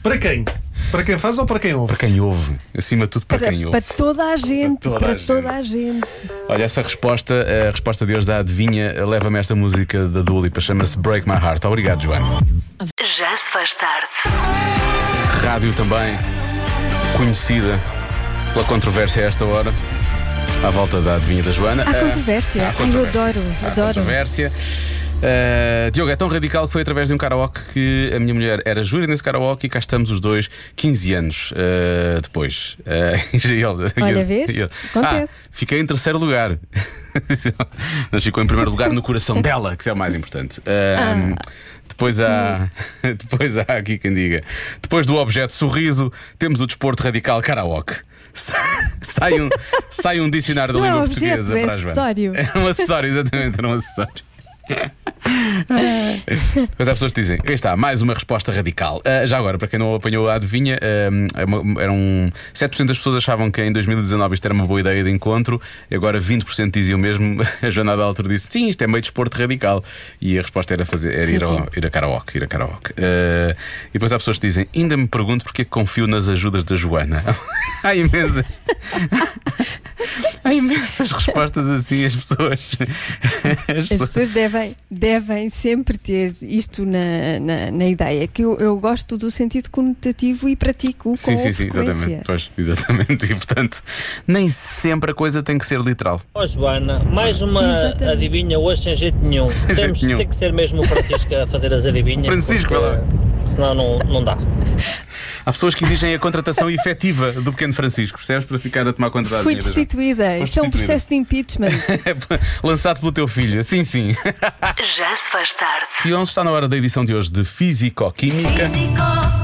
Para 0.02 0.18
quem? 0.18 0.46
Para 0.92 1.04
quem 1.04 1.18
faz 1.18 1.40
ou 1.40 1.46
para 1.46 1.60
quem 1.60 1.74
ouve? 1.74 1.88
Para 1.96 2.08
quem 2.08 2.20
ouve. 2.20 2.56
Acima 2.78 3.06
de 3.06 3.10
tudo, 3.12 3.26
para, 3.26 3.40
Para, 3.40 3.50
quem 3.50 3.66
ouve. 3.66 3.82
para 3.82 3.96
toda 3.96 4.24
a 4.26 4.38
gente. 4.38 4.80
toda 4.82 5.00
Para 5.00 5.08
a 5.10 5.14
gente. 5.16 5.26
toda 5.26 5.50
a 5.52 5.62
gente. 5.64 6.08
Olha, 6.48 6.64
essa 6.64 6.82
resposta, 6.82 7.34
a 7.68 7.72
resposta 7.72 8.06
de 8.06 8.16
hoje 8.16 8.28
da 8.28 8.38
adivinha, 8.40 9.04
leva-me 9.06 9.38
a 9.38 9.42
esta 9.42 9.56
música 9.56 10.08
da 10.08 10.22
Dua 10.22 10.44
Lipa, 10.44 10.62
chama-se 10.62 10.98
Break 10.98 11.28
My 11.28 11.36
Heart. 11.36 11.66
Obrigado, 11.66 12.04
Joana. 12.04 12.26
Já 13.18 13.36
se 13.36 13.52
faz 13.52 13.74
tarde. 13.74 14.08
Rádio 15.44 15.74
também 15.74 16.18
conhecida 17.18 17.80
pela 18.54 18.66
controvérsia 18.66 19.24
a 19.24 19.26
esta 19.28 19.46
hora. 19.46 19.74
À 20.64 20.70
volta 20.70 21.02
da 21.02 21.16
adivinha 21.16 21.44
da 21.44 21.52
Joana. 21.52 21.84
Há 21.84 21.90
Ah, 21.90 21.94
controvérsia. 22.06 22.62
há 22.62 22.66
Ai, 22.68 22.72
eu 22.72 22.78
controvérsia. 22.78 23.22
adoro, 23.22 23.42
Há 23.64 23.68
adoro. 23.68 23.88
controvérsia. 23.88 24.52
Ah, 25.26 25.90
Diogo, 25.92 26.12
é 26.12 26.16
tão 26.18 26.28
radical 26.28 26.68
que 26.68 26.74
foi 26.74 26.82
através 26.82 27.08
de 27.08 27.14
um 27.14 27.18
karaoke 27.18 27.62
que 27.72 28.12
a 28.14 28.20
minha 28.20 28.34
mulher 28.34 28.62
era 28.66 28.84
júri 28.84 29.08
nesse 29.08 29.24
karaoke 29.24 29.68
e 29.68 29.70
cá 29.70 29.80
estamos 29.80 30.12
os 30.12 30.20
dois 30.20 30.50
15 30.76 31.14
anos 31.14 31.54
ah, 31.56 32.20
depois. 32.22 32.76
Ele- 32.86 33.64
Olha, 34.02 34.26
vês? 34.26 34.50
Acontece. 34.90 35.44
Ah, 35.46 35.50
fiquei 35.52 35.80
em 35.80 35.86
terceiro 35.86 36.18
lugar. 36.20 36.58
Mas 38.12 38.24
ficou 38.24 38.44
em 38.44 38.48
primeiro 38.48 38.70
lugar 38.72 38.90
no 38.92 39.02
coração 39.02 39.42
dela, 39.42 39.76
que 39.76 39.88
é 39.88 39.94
o 39.94 39.98
mais 39.98 40.14
importante. 40.16 40.62
Ah, 40.66 41.36
Depois 41.88 42.20
há, 42.20 42.70
depois 43.02 43.56
há 43.58 43.62
aqui 43.78 43.98
quem 43.98 44.14
diga. 44.14 44.44
Depois 44.82 45.06
do 45.06 45.16
objeto 45.16 45.54
sorriso, 45.54 46.12
temos 46.38 46.60
o 46.60 46.68
desporto 46.68 47.04
radical 47.04 47.42
karaoke. 47.42 47.96
sai, 48.34 49.40
um, 49.40 49.48
sai 49.92 50.20
um 50.20 50.30
dicionário 50.30 50.74
da 50.74 50.80
Não 50.80 50.86
é 50.86 50.90
língua 50.90 51.04
objeto, 51.06 51.20
portuguesa 51.46 51.60
é 51.60 51.64
para 51.66 51.74
a 51.74 51.78
Joana. 51.78 51.92
acessório. 51.92 52.32
Era 52.36 52.60
um 52.60 52.68
acessório, 52.68 53.08
exatamente, 53.10 53.60
era 53.60 53.68
um 53.68 53.74
acessório. 53.74 54.24
Mas 56.78 56.88
há 56.88 56.92
pessoas 56.94 57.12
que 57.12 57.22
dizem, 57.22 57.40
aí 57.48 57.54
está, 57.56 57.76
mais 57.76 58.02
uma 58.02 58.14
resposta 58.14 58.52
radical. 58.52 59.02
Ah, 59.06 59.26
já 59.26 59.38
agora, 59.38 59.58
para 59.58 59.68
quem 59.68 59.80
não 59.80 59.96
apanhou 59.96 60.30
a 60.30 60.36
adivinha, 60.36 60.78
uma- 61.48 61.82
eram 61.82 62.32
7% 62.54 62.86
das 62.88 62.98
pessoas 62.98 63.16
achavam 63.18 63.50
que 63.52 63.62
em 63.62 63.72
2019 63.72 64.34
isto 64.36 64.46
era 64.46 64.54
uma 64.54 64.66
boa 64.66 64.80
ideia 64.80 65.04
de 65.04 65.10
encontro, 65.10 65.62
e 65.90 65.96
agora 65.96 66.20
20% 66.20 66.72
diziam 66.72 66.98
mesmo. 67.00 67.42
A 67.62 67.70
Joana 67.70 67.96
da 67.96 68.04
altura 68.04 68.30
disse: 68.30 68.48
sim, 68.52 68.68
isto 68.70 68.82
é 68.84 68.88
meio 68.88 69.02
desporto 69.02 69.38
radical. 69.38 69.84
E 70.22 70.38
a 70.38 70.42
resposta 70.42 70.74
era, 70.74 70.86
fazer, 70.86 71.14
era 71.14 71.26
Sim, 71.26 71.36
ir, 71.36 71.44
ao, 71.44 71.56
sim. 71.56 71.64
ir 71.78 71.86
a 71.86 71.90
karaoke. 71.90 72.38
Ir 72.38 72.44
a 72.44 72.48
karaoke. 72.48 72.94
Ah, 72.98 73.56
e 73.90 73.94
depois 73.94 74.12
há 74.12 74.18
pessoas 74.18 74.38
que 74.40 74.48
dizem: 74.48 74.68
ainda 74.76 74.98
me 74.98 75.08
pergunto 75.08 75.44
porque 75.46 75.62
é 75.64 75.66
confio 75.66 76.08
nas 76.08 76.28
ajudas 76.30 76.64
da 76.64 76.76
Joana. 76.76 77.24
há 77.84 77.96
imensas. 77.96 78.46
Há 80.44 80.54
imensas 80.54 81.12
respostas 81.12 81.68
assim, 81.70 82.06
as 82.06 82.16
pessoas. 82.16 82.70
As 83.68 83.92
As 83.92 84.00
pessoas 84.00 84.32
devem, 84.32 84.76
devem 84.90 85.50
sempre 85.50 85.98
ter 85.98 86.34
isto 86.44 86.86
na, 86.86 87.40
na, 87.40 87.72
na 87.72 87.88
ideia, 87.88 88.28
que 88.28 88.42
eu, 88.44 88.58
eu 88.58 88.78
gosto 88.78 89.18
do 89.18 89.32
sentido 89.32 89.70
conotativo 89.70 90.48
e 90.50 90.56
pratico 90.56 90.94
com 91.12 91.16
Sim, 91.16 91.38
sim, 91.38 91.54
sim, 91.54 91.68
exatamente. 91.68 92.22
Pois, 92.26 92.52
exatamente. 92.58 93.26
E 93.32 93.36
portanto, 93.36 93.82
nem 94.28 94.50
sempre 94.50 95.12
a 95.12 95.14
coisa 95.14 95.42
tem 95.44 95.58
que 95.58 95.66
ser 95.66 95.80
literal. 95.80 96.22
Ó 96.34 96.46
Joana, 96.46 97.00
mais 97.00 97.42
uma 97.42 97.62
Exatamente. 97.62 98.04
adivinha 98.04 98.60
hoje 98.60 98.84
sem 98.84 98.96
jeito 98.96 99.18
nenhum. 99.18 99.50
Sem 99.50 99.76
Temos 99.76 99.98
jeito 100.00 100.06
nenhum. 100.06 100.18
tem 100.20 100.28
que 100.28 100.36
ser 100.36 100.54
mesmo 100.54 100.82
o 100.82 100.86
Francisco 100.88 101.36
a 101.36 101.48
fazer 101.48 101.74
as 101.74 101.86
adivinhas. 101.86 102.26
Francisco, 102.26 102.70
porque 102.70 102.84
vai 102.86 102.98
lá. 102.98 103.04
Senão 103.48 103.74
não, 103.74 104.00
não 104.00 104.24
dá. 104.24 104.38
Há 105.46 105.52
pessoas 105.52 105.76
que 105.76 105.84
exigem 105.84 106.14
a 106.16 106.20
contratação 106.20 106.70
efetiva 106.72 107.32
do 107.34 107.52
pequeno 107.52 107.74
Francisco, 107.74 108.18
percebes? 108.18 108.46
Para 108.46 108.60
ficar 108.60 108.88
a 108.88 108.94
tomar 108.94 109.10
conta 109.10 109.30
da 109.30 109.44
Fui 109.44 109.56
destituída. 109.56 110.38
Isto 110.38 110.60
é 110.60 110.64
um 110.64 110.70
processo 110.70 111.10
de 111.10 111.16
impeachment. 111.16 111.72
Lançado 112.64 113.00
pelo 113.00 113.12
teu 113.12 113.28
filho. 113.28 113.64
Sim, 113.64 113.84
sim. 113.84 114.16
Já 114.96 115.16
se 115.16 115.30
faz 115.30 115.54
tarde. 115.54 115.88
Sion 116.02 116.24
está 116.24 116.44
na 116.44 116.52
hora 116.52 116.68
da 116.68 116.78
edição 116.78 117.04
de 117.04 117.14
hoje 117.14 117.32
de 117.32 117.44
Físico-Química. 117.44 118.70
Físico, 118.70 118.96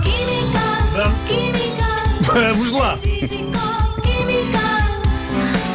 química, 0.04 1.12
química. 1.28 1.70
Vamos 2.22 2.72
lá. 2.72 2.98
Físico, 2.98 3.52
química. 4.02 4.60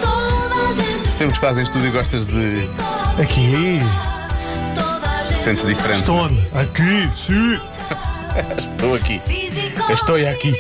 Toda 0.00 0.68
a 0.68 0.72
gente. 0.72 1.08
Sempre 1.08 1.32
que 1.32 1.36
estás 1.38 1.58
em 1.58 1.62
estúdio 1.62 1.88
e 1.88 1.90
gostas 1.90 2.26
de. 2.26 2.68
Aqui. 3.20 3.80
Sentes 5.34 5.66
diferente. 5.66 6.00
Estou 6.00 6.16
onde? 6.16 6.40
Aqui, 6.54 7.10
sim. 7.14 7.60
Estou 8.58 8.96
aqui. 8.96 9.20
Estou 9.92 10.16
aqui. 10.16 10.52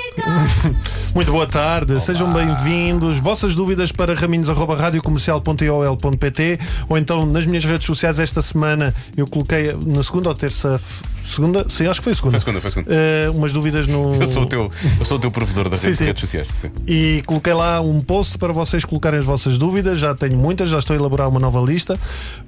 Muito 1.12 1.32
boa 1.32 1.46
tarde, 1.46 2.00
sejam 2.00 2.32
bem-vindos. 2.32 3.18
Vossas 3.18 3.56
dúvidas 3.56 3.90
para 3.90 4.14
raminhos.radiocomercial.iol.pt 4.14 6.60
ou 6.88 6.96
então 6.96 7.26
nas 7.26 7.46
minhas 7.46 7.64
redes 7.64 7.84
sociais 7.84 8.20
esta 8.20 8.40
semana 8.40 8.94
eu 9.16 9.26
coloquei 9.26 9.72
na 9.86 10.04
segunda 10.04 10.28
ou 10.28 10.36
terça 10.36 10.80
segunda, 11.24 11.66
sim, 11.68 11.86
acho 11.86 12.00
que 12.00 12.04
foi 12.04 12.12
a 12.12 12.16
segunda. 12.16 12.32
Foi 12.32 12.40
segunda, 12.40 12.60
foi 12.60 12.70
segunda. 12.70 12.90
Eh, 12.94 13.30
umas 13.30 13.52
dúvidas 13.52 13.86
no 13.86 14.14
Eu 14.16 14.26
sou 14.26 14.42
o 14.42 14.46
teu, 14.46 14.70
eu 14.98 15.04
sou 15.04 15.16
o 15.16 15.20
teu 15.20 15.30
provedor 15.30 15.68
das 15.68 15.80
Sim, 15.80 15.86
redes, 15.86 15.98
sim. 15.98 16.04
redes 16.06 16.20
sociais. 16.20 16.48
Sim. 16.60 16.68
E 16.86 17.22
coloquei 17.26 17.52
lá 17.54 17.80
um 17.80 18.00
post 18.00 18.38
para 18.38 18.52
vocês 18.52 18.84
colocarem 18.84 19.18
as 19.18 19.24
vossas 19.24 19.56
dúvidas. 19.58 19.98
Já 19.98 20.14
tenho 20.14 20.36
muitas, 20.36 20.68
já 20.68 20.78
estou 20.78 20.94
a 20.94 20.98
elaborar 20.98 21.28
uma 21.28 21.40
nova 21.40 21.60
lista. 21.60 21.98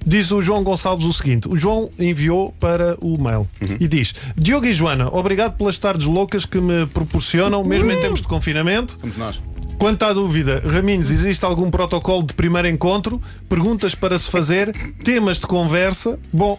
Diz 0.06 0.30
o 0.30 0.40
João 0.42 0.62
Gonçalves 0.62 1.06
o 1.06 1.12
seguinte: 1.12 1.48
o 1.48 1.56
João 1.56 1.90
enviou 1.98 2.52
para 2.60 2.96
o 3.00 3.20
mail 3.20 3.46
Uhum. 3.60 3.76
e 3.80 3.88
diz: 3.88 4.14
Diogo 4.36 4.66
e 4.66 4.72
Joana, 4.72 5.08
obrigado 5.12 5.56
pelas 5.56 5.78
tardes 5.78 6.06
loucas 6.06 6.44
que 6.44 6.60
me 6.60 6.86
proporcionam, 6.86 7.64
mesmo 7.64 7.90
em 7.90 8.00
tempos 8.00 8.20
de 8.20 8.28
confinamento. 8.28 8.96
Somos 9.00 9.16
nós. 9.16 9.40
Quanto 9.78 10.02
à 10.04 10.12
dúvida, 10.14 10.62
Raminhos, 10.66 11.10
existe 11.10 11.44
algum 11.44 11.70
protocolo 11.70 12.22
de 12.22 12.32
primeiro 12.32 12.66
encontro? 12.66 13.20
Perguntas 13.46 13.94
para 13.94 14.18
se 14.18 14.30
fazer? 14.30 14.72
Temas 15.04 15.38
de 15.38 15.46
conversa? 15.46 16.18
Bom. 16.32 16.58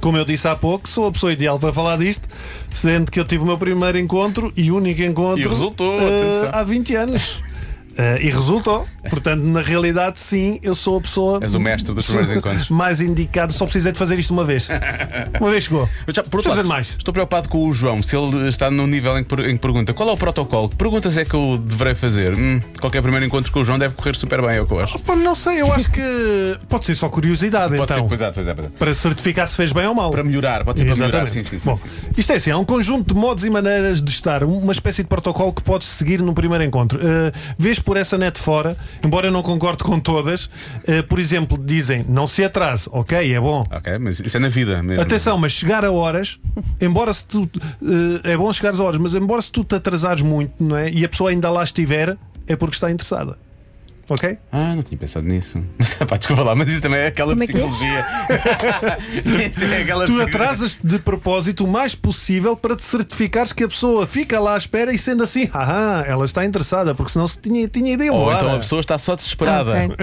Como 0.00 0.16
eu 0.16 0.24
disse 0.24 0.46
há 0.46 0.54
pouco, 0.54 0.88
sou 0.88 1.06
a 1.06 1.12
pessoa 1.12 1.32
ideal 1.32 1.58
para 1.58 1.72
falar 1.72 1.98
disto, 1.98 2.28
sendo 2.70 3.10
que 3.10 3.18
eu 3.18 3.24
tive 3.24 3.42
o 3.42 3.46
meu 3.46 3.58
primeiro 3.58 3.98
encontro 3.98 4.52
e 4.56 4.70
único 4.70 5.02
encontro 5.02 5.40
E 5.40 5.48
resultou, 5.48 5.96
atenção. 5.96 6.50
há 6.52 6.62
20 6.62 6.94
anos. 6.94 7.40
Eh, 7.98 8.18
e 8.22 8.30
resultou. 8.30 8.86
Portanto, 9.10 9.42
na 9.42 9.60
realidade, 9.60 10.20
sim, 10.20 10.60
eu 10.62 10.74
sou 10.74 10.98
a 10.98 11.00
pessoa 11.00 11.40
És 11.42 11.54
o 11.54 11.60
mestre 11.60 11.92
dos 11.92 12.06
primeiros 12.06 12.36
encontros. 12.36 12.68
mais 12.70 13.00
indicado. 13.00 13.52
Só 13.52 13.64
precisei 13.64 13.90
de 13.90 13.98
fazer 13.98 14.18
isto 14.18 14.30
uma 14.32 14.44
vez. 14.44 14.68
Uma 15.40 15.50
vez 15.50 15.64
chegou. 15.64 15.88
Eu 16.06 16.14
já, 16.14 16.22
por 16.22 16.36
outro 16.36 16.54
lado, 16.54 16.68
mais. 16.68 16.94
Estou 16.96 17.12
preocupado 17.12 17.48
com 17.48 17.68
o 17.68 17.74
João, 17.74 18.00
se 18.02 18.16
ele 18.16 18.48
está 18.48 18.70
num 18.70 18.86
nível 18.86 19.18
em 19.18 19.24
que, 19.24 19.34
em 19.34 19.54
que 19.54 19.58
pergunta 19.58 19.92
qual 19.92 20.10
é 20.10 20.12
o 20.12 20.16
protocolo, 20.16 20.68
que 20.68 20.76
perguntas 20.76 21.16
é 21.16 21.24
que 21.24 21.34
eu 21.34 21.58
deverei 21.58 21.94
fazer? 21.94 22.34
Hum, 22.36 22.60
qualquer 22.80 23.02
primeiro 23.02 23.26
encontro 23.26 23.50
com 23.50 23.60
o 23.60 23.64
João 23.64 23.78
deve 23.78 23.94
correr 23.94 24.14
super 24.14 24.42
bem, 24.42 24.56
é 24.56 24.60
o 24.60 24.66
que 24.66 24.72
eu 24.72 24.80
acho. 24.80 24.98
Pá, 25.00 25.16
não 25.16 25.34
sei, 25.34 25.60
eu 25.60 25.72
acho 25.72 25.90
que 25.90 26.58
pode 26.68 26.84
ser 26.84 26.94
só 26.94 27.08
curiosidade, 27.08 27.76
Pode 27.76 27.92
então. 27.92 28.04
ser, 28.04 28.08
pois 28.08 28.20
é, 28.20 28.30
pois 28.30 28.48
é, 28.48 28.54
pois 28.54 28.66
é. 28.68 28.70
Para 28.78 28.94
certificar 28.94 29.48
se 29.48 29.56
fez 29.56 29.72
bem 29.72 29.86
ou 29.86 29.94
mal. 29.94 30.10
Para 30.10 30.22
melhorar, 30.22 30.64
pode 30.64 30.78
ser 30.78 30.84
para 30.84 30.94
melhorar. 30.94 31.24
Exatamente. 31.24 31.48
Sim, 31.48 31.58
sim, 31.58 31.58
sim. 31.58 31.68
Bom, 31.68 31.76
sim. 31.76 31.88
isto 32.16 32.32
é 32.32 32.36
assim, 32.36 32.50
há 32.50 32.58
um 32.58 32.64
conjunto 32.64 33.12
de 33.12 33.18
modos 33.18 33.44
e 33.44 33.50
maneiras 33.50 34.00
de 34.00 34.10
estar, 34.10 34.44
uma 34.44 34.72
espécie 34.72 35.02
de 35.02 35.08
protocolo 35.08 35.52
que 35.52 35.62
podes 35.62 35.88
seguir 35.88 36.20
no 36.22 36.32
primeiro 36.32 36.62
encontro. 36.62 36.98
Uh, 36.98 37.32
vês 37.58 37.78
por 37.88 37.96
essa 37.96 38.18
net 38.18 38.38
fora, 38.38 38.76
embora 39.02 39.28
eu 39.28 39.32
não 39.32 39.40
concorde 39.40 39.82
com 39.82 39.98
todas, 39.98 40.44
uh, 40.44 41.02
por 41.08 41.18
exemplo, 41.18 41.56
dizem 41.56 42.04
não 42.06 42.26
se 42.26 42.44
atrase, 42.44 42.86
ok, 42.92 43.32
é 43.32 43.40
bom. 43.40 43.64
Ok, 43.72 43.98
mas 43.98 44.20
isso 44.20 44.36
é 44.36 44.40
na 44.40 44.50
vida 44.50 44.82
mesmo. 44.82 45.00
Atenção, 45.00 45.38
mas 45.38 45.52
chegar 45.52 45.86
a 45.86 45.90
horas, 45.90 46.38
embora 46.82 47.10
se 47.14 47.24
tu. 47.24 47.44
uh, 47.44 47.50
é 48.24 48.36
bom 48.36 48.52
chegares 48.52 48.78
a 48.78 48.84
horas, 48.84 49.00
mas 49.00 49.14
embora 49.14 49.40
se 49.40 49.50
tu 49.50 49.64
te 49.64 49.74
atrasares 49.74 50.20
muito, 50.20 50.52
não 50.62 50.76
é? 50.76 50.90
E 50.90 51.02
a 51.02 51.08
pessoa 51.08 51.30
ainda 51.30 51.48
lá 51.48 51.64
estiver, 51.64 52.14
é 52.46 52.56
porque 52.56 52.74
está 52.74 52.90
interessada. 52.90 53.38
Ok? 54.08 54.38
Ah, 54.50 54.74
não 54.74 54.82
tinha 54.82 54.96
pensado 54.98 55.26
nisso. 55.26 55.62
Pá, 56.08 56.16
desculpa 56.16 56.42
lá, 56.42 56.54
mas 56.56 56.68
isso 56.68 56.80
também 56.80 57.00
é 57.00 57.06
aquela 57.08 57.32
Como 57.32 57.42
é 57.42 57.46
que 57.46 57.52
é? 57.52 57.54
psicologia. 57.56 58.06
isso 59.50 59.64
é 59.64 59.82
aquela 59.82 60.06
Tu 60.06 60.12
psicologia. 60.12 60.24
atrasas 60.24 60.78
de 60.82 60.98
propósito 60.98 61.64
o 61.64 61.68
mais 61.68 61.94
possível 61.94 62.56
para 62.56 62.74
te 62.74 62.84
certificares 62.84 63.52
que 63.52 63.64
a 63.64 63.68
pessoa 63.68 64.06
fica 64.06 64.40
lá 64.40 64.54
à 64.54 64.56
espera 64.58 64.92
e 64.94 64.98
sendo 64.98 65.22
assim, 65.22 65.48
ah, 65.52 66.04
ela 66.06 66.24
está 66.24 66.44
interessada, 66.44 66.94
porque 66.94 67.12
senão 67.12 67.28
se 67.28 67.38
tinha, 67.38 67.68
tinha 67.68 67.92
ideia 67.92 68.12
Ou 68.12 68.20
embora. 68.22 68.38
então 68.38 68.54
a 68.56 68.58
pessoa 68.58 68.80
está 68.80 68.98
só 68.98 69.14
desesperada. 69.14 69.72
Ah, 69.74 69.84
ok. 69.86 69.96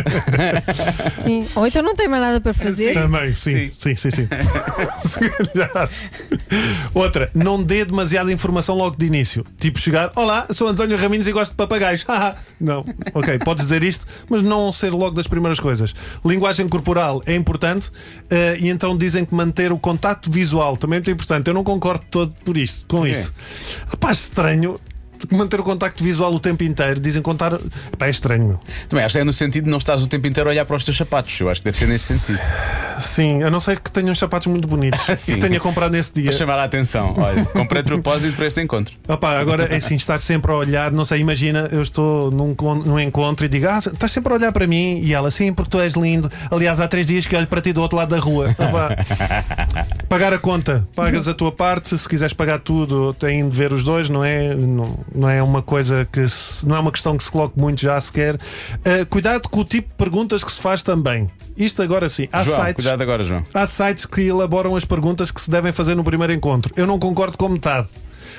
Sim. 1.24 1.48
Ou 1.56 1.66
então 1.66 1.82
não 1.82 1.96
tem 1.96 2.08
mais 2.08 2.22
nada 2.22 2.40
para 2.40 2.54
fazer. 2.54 2.94
Também, 2.94 3.34
sim, 3.34 3.72
sim, 3.78 3.96
sim, 3.96 4.12
sim. 4.12 4.28
Se 5.04 5.20
calhar. 5.20 5.90
Outra, 6.94 7.30
não 7.34 7.62
dê 7.62 7.84
demasiada 7.86 8.32
informação 8.32 8.76
logo 8.76 8.96
de 8.98 9.06
início. 9.06 9.44
Tipo 9.60 9.80
chegar, 9.80 10.12
olá, 10.16 10.46
sou 10.52 10.68
António 10.68 10.98
Raminhos 10.98 11.28
e 11.28 11.32
gosto 11.32 11.52
de 11.52 11.58
papagaios. 11.58 12.04
Haha. 12.08 12.36
não, 12.60 12.86
ok, 13.14 13.40
podes 13.40 13.64
dizer 13.64 13.84
isto, 13.84 13.95
mas 14.30 14.42
não 14.42 14.72
ser 14.72 14.92
logo 14.92 15.16
das 15.16 15.28
primeiras 15.28 15.60
coisas. 15.60 15.94
Linguagem 16.24 16.68
corporal 16.68 17.22
é 17.26 17.36
importante 17.36 17.92
eh, 18.30 18.58
e 18.60 18.70
então 18.70 18.98
dizem 18.98 19.26
que 19.26 19.34
manter 19.34 19.72
o 19.72 19.78
contacto 19.78 20.32
visual 20.32 20.76
também 20.78 20.98
é 20.98 21.00
muito 21.00 21.12
importante. 21.12 21.48
Eu 21.48 21.54
não 21.54 21.64
concordo 21.64 22.04
todo 22.10 22.34
por 22.44 22.58
isto, 22.58 22.86
com 22.88 23.06
isto. 23.06 23.34
Rapaz, 23.88 24.20
estranho. 24.20 24.80
Manter 25.32 25.60
o 25.60 25.64
contacto 25.64 26.04
visual 26.04 26.34
o 26.34 26.40
tempo 26.40 26.64
inteiro, 26.64 27.00
dizem 27.00 27.22
contar. 27.22 27.58
Pá, 27.98 28.08
é 28.08 28.10
estranho, 28.10 28.48
meu. 28.48 28.60
Também 28.90 29.06
acho 29.06 29.14
que 29.14 29.20
é 29.20 29.24
no 29.24 29.34
sentido 29.34 29.66
de 29.66 29.70
não 29.70 29.78
estás 29.78 30.02
o 30.02 30.08
tempo 30.08 30.28
inteiro 30.28 30.50
a 30.50 30.52
olhar 30.52 30.66
para 30.66 30.76
os 30.76 30.84
teus 30.84 30.98
sapatos. 30.98 31.40
Eu 31.40 31.50
acho 31.50 31.62
que 31.62 31.66
deve 31.66 31.78
ser 31.78 31.88
nesse 31.88 32.18
sentido. 32.18 32.44
Sim, 33.00 33.44
a 33.44 33.50
não 33.50 33.60
ser 33.60 33.80
que 33.80 33.92
tenham 33.92 34.12
uns 34.12 34.20
sapatos 34.20 34.48
muito 34.48 34.68
bonitos 34.68 35.02
e 35.28 35.38
tenha 35.38 35.60
comprado 35.60 35.92
nesse 35.92 36.14
dia. 36.14 36.26
Para 36.26 36.38
chamar 36.38 36.60
a 36.60 36.64
atenção. 36.64 37.14
Olha, 37.18 37.46
comprei 37.46 37.82
de 37.82 37.90
propósito 37.90 38.36
para 38.36 38.46
este 38.46 38.62
encontro. 38.62 38.94
Opa, 39.08 39.38
agora 39.38 39.66
é 39.66 39.78
assim, 39.78 39.96
estar 39.96 40.20
sempre 40.20 40.52
a 40.52 40.56
olhar, 40.56 40.92
não 40.92 41.06
sei, 41.06 41.20
imagina, 41.20 41.70
eu 41.72 41.82
estou 41.82 42.32
num, 42.32 42.56
num 42.86 43.00
encontro 43.00 43.46
e 43.46 43.50
digo, 43.50 43.68
ah, 43.68 43.80
estás 43.80 44.12
sempre 44.12 44.34
a 44.34 44.36
olhar 44.38 44.52
para 44.52 44.66
mim, 44.68 45.00
e 45.04 45.14
ela, 45.14 45.30
sim, 45.30 45.54
porque 45.54 45.70
tu 45.70 45.80
és 45.80 45.94
lindo. 45.94 46.30
Aliás, 46.50 46.80
há 46.80 46.88
três 46.88 47.08
dias 47.08 47.26
que 47.26 47.36
olho 47.36 47.48
para 47.48 47.62
ti 47.62 47.74
do 47.74 47.82
outro 47.82 47.98
lado 47.98 48.10
da 48.10 48.20
rua. 48.20 48.56
Opa, 48.58 48.96
pagar 50.08 50.34
a 50.34 50.38
conta, 50.38 50.88
pagas 50.96 51.28
a 51.28 51.34
tua 51.34 51.52
parte, 51.52 51.98
se 51.98 52.08
quiseres 52.08 52.34
pagar 52.34 52.60
tudo, 52.60 53.14
têm 53.14 53.48
de 53.48 53.56
ver 53.56 53.74
os 53.74 53.84
dois, 53.84 54.10
não 54.10 54.24
é? 54.24 54.56
Não, 54.56 54.98
não 55.16 55.30
é 55.30 55.42
uma 55.42 55.62
coisa 55.62 56.08
que 56.12 56.28
se- 56.28 56.68
não 56.68 56.76
é 56.76 56.80
uma 56.80 56.92
questão 56.92 57.18
que 57.18 57.24
se 57.24 57.32
coloque 57.32 57.60
muito 57.60 57.82
já 57.82 58.00
sequer. 58.00 58.40
Ah, 58.84 59.06
cuidado 59.10 59.48
com 59.50 59.62
o 59.62 59.64
tipo 59.66 59.90
de 59.90 59.96
perguntas 59.96 60.44
que 60.44 60.52
se 60.52 60.62
faz 60.62 60.82
também. 60.82 61.30
Isto 61.58 61.82
agora 61.82 62.10
sim, 62.10 62.28
há 62.32 62.44
João, 62.44 62.58
sites. 62.66 62.84
cuidado 62.84 63.02
agora, 63.02 63.24
João. 63.24 63.44
Há 63.54 63.66
sites 63.66 64.06
que 64.06 64.22
elaboram 64.22 64.76
as 64.76 64.84
perguntas 64.86 65.32
que 65.32 65.40
se 65.42 65.50
devem 65.50 65.72
fazer 65.72 65.96
no 65.96 66.04
primeiro 66.04 66.34
encontro. 66.34 66.74
Eu 66.76 66.86
não 66.86 67.00
concordo 67.00 67.38
com 67.38 67.48
metade. 67.50 67.88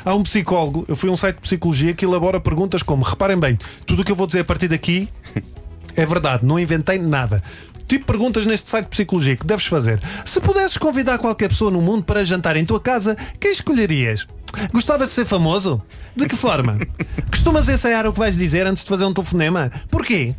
Há 0.05 0.15
um 0.15 0.23
psicólogo, 0.23 0.85
eu 0.87 0.95
fui 0.95 1.09
a 1.09 1.13
um 1.13 1.17
site 1.17 1.37
de 1.37 1.41
psicologia 1.43 1.95
que 1.95 2.05
elabora 2.05 2.39
perguntas 2.39 2.83
como: 2.83 3.03
reparem 3.03 3.39
bem, 3.39 3.59
tudo 3.87 4.03
o 4.03 4.05
que 4.05 4.13
eu 4.13 4.17
vou 4.17 4.27
dizer 4.27 4.41
a 4.41 4.45
partir 4.45 4.69
daqui 4.69 5.09
é 5.97 6.05
verdade, 6.07 6.45
não 6.45 6.59
inventei 6.59 6.99
nada. 6.99 7.43
Tipo 7.89 8.01
de 8.01 8.07
perguntas 8.07 8.45
neste 8.45 8.69
site 8.69 8.85
de 8.85 8.91
psicologia 8.91 9.37
que 9.37 9.47
deves 9.47 9.65
fazer. 9.67 10.01
Se 10.25 10.41
pudesses 10.41 10.77
convidar 10.77 11.19
qualquer 11.19 11.49
pessoa 11.49 11.71
no 11.71 11.81
mundo 11.81 12.03
para 12.05 12.25
jantar 12.25 12.57
em 12.57 12.65
tua 12.67 12.81
casa, 12.81 13.17
quem 13.41 13.51
escolherias? 13.53 14.27
Gostavas 14.73 15.09
de 15.09 15.15
ser 15.15 15.25
famoso? 15.25 15.83
De 16.15 16.27
que 16.27 16.37
forma? 16.37 16.79
Costumas 17.31 17.69
ensaiar 17.69 18.07
o 18.07 18.13
que 18.13 18.19
vais 18.19 18.37
dizer 18.37 18.67
antes 18.67 18.83
de 18.83 18.89
fazer 18.89 19.05
um 19.05 19.13
telefonema? 19.13 19.71
Porquê? 19.91 20.35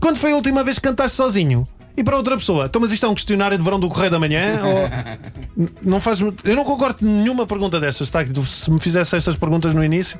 Quando 0.00 0.16
foi 0.16 0.32
a 0.32 0.36
última 0.36 0.64
vez 0.64 0.78
que 0.78 0.88
cantaste 0.88 1.16
sozinho? 1.16 1.66
E 1.96 2.02
para 2.02 2.16
outra 2.16 2.36
pessoa, 2.36 2.64
então, 2.66 2.80
mas 2.80 2.90
isto 2.90 3.04
é 3.04 3.08
um 3.08 3.14
questionário 3.14 3.56
de 3.58 3.62
verão 3.62 3.78
do 3.78 3.86
Correio 3.88 4.10
da 4.10 4.18
Manhã? 4.18 4.60
ou... 4.64 5.68
Não 5.82 6.00
faz. 6.00 6.20
Eu 6.20 6.56
não 6.56 6.64
concordo 6.64 7.04
nenhuma 7.04 7.46
pergunta 7.46 7.78
destas, 7.78 8.08
tá? 8.08 8.20
Se 8.24 8.70
me 8.70 8.80
fizesse 8.80 9.14
estas 9.14 9.36
perguntas 9.36 9.74
no 9.74 9.84
início. 9.84 10.18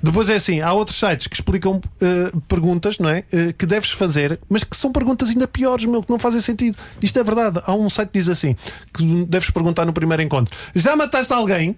Depois 0.00 0.30
é 0.30 0.36
assim, 0.36 0.60
há 0.60 0.72
outros 0.72 0.96
sites 0.96 1.26
que 1.26 1.34
explicam 1.34 1.80
eh, 2.00 2.30
perguntas, 2.46 2.98
não 3.00 3.10
é? 3.10 3.24
Eh, 3.32 3.52
que 3.52 3.66
deves 3.66 3.90
fazer, 3.90 4.38
mas 4.48 4.62
que 4.62 4.76
são 4.76 4.92
perguntas 4.92 5.28
ainda 5.28 5.48
piores, 5.48 5.86
meu, 5.86 6.02
que 6.04 6.10
não 6.10 6.20
fazem 6.20 6.40
sentido. 6.40 6.78
Isto 7.02 7.18
é 7.18 7.24
verdade. 7.24 7.60
Há 7.66 7.74
um 7.74 7.90
site 7.90 8.10
que 8.10 8.18
diz 8.20 8.28
assim: 8.28 8.54
que 8.94 9.04
deves 9.26 9.50
perguntar 9.50 9.84
no 9.84 9.92
primeiro 9.92 10.22
encontro: 10.22 10.56
Já 10.72 10.94
mataste 10.94 11.32
alguém? 11.32 11.76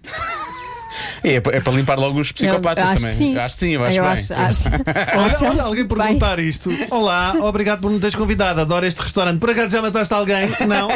É, 1.22 1.34
é 1.34 1.40
para 1.40 1.72
limpar 1.72 1.98
logo 1.98 2.18
os 2.20 2.32
psicopatas 2.32 2.84
acho 2.84 2.94
também. 2.96 3.10
que 3.10 3.16
sim. 3.16 3.36
Acho 3.36 3.54
que 3.54 3.60
sim, 3.60 3.70
eu 3.74 3.84
acho 3.84 3.96
eu 3.98 4.02
bem. 4.02 4.12
acho, 4.12 4.34
acho, 4.34 4.68
Olha, 5.14 5.26
acho 5.26 5.44
olha 5.44 5.62
alguém 5.62 5.86
bem. 5.86 5.96
perguntar 5.98 6.38
isto. 6.38 6.70
Olá, 6.90 7.34
obrigado 7.40 7.80
por 7.80 7.90
me 7.90 7.98
teres 8.00 8.14
convidado. 8.14 8.60
Adoro 8.60 8.84
este 8.86 9.00
restaurante. 9.00 9.38
Por 9.38 9.50
acaso 9.50 9.70
já 9.70 9.82
mataste 9.82 10.12
alguém? 10.14 10.48
Não. 10.66 10.88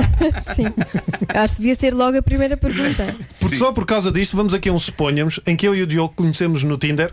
Sim. 0.54 0.66
Acho 1.34 1.56
que 1.56 1.62
devia 1.62 1.74
ser 1.74 1.94
logo 1.94 2.18
a 2.18 2.22
primeira 2.22 2.56
pergunta. 2.56 3.14
Porque 3.40 3.56
só 3.56 3.72
por 3.72 3.84
causa 3.86 4.10
disto, 4.12 4.36
vamos 4.36 4.54
aqui 4.54 4.68
a 4.68 4.72
um 4.72 4.78
suponhamos 4.78 5.40
em 5.46 5.56
que 5.56 5.66
eu 5.66 5.74
e 5.74 5.82
o 5.82 5.86
Diogo 5.86 6.12
conhecemos 6.14 6.62
no 6.64 6.76
Tinder. 6.78 7.12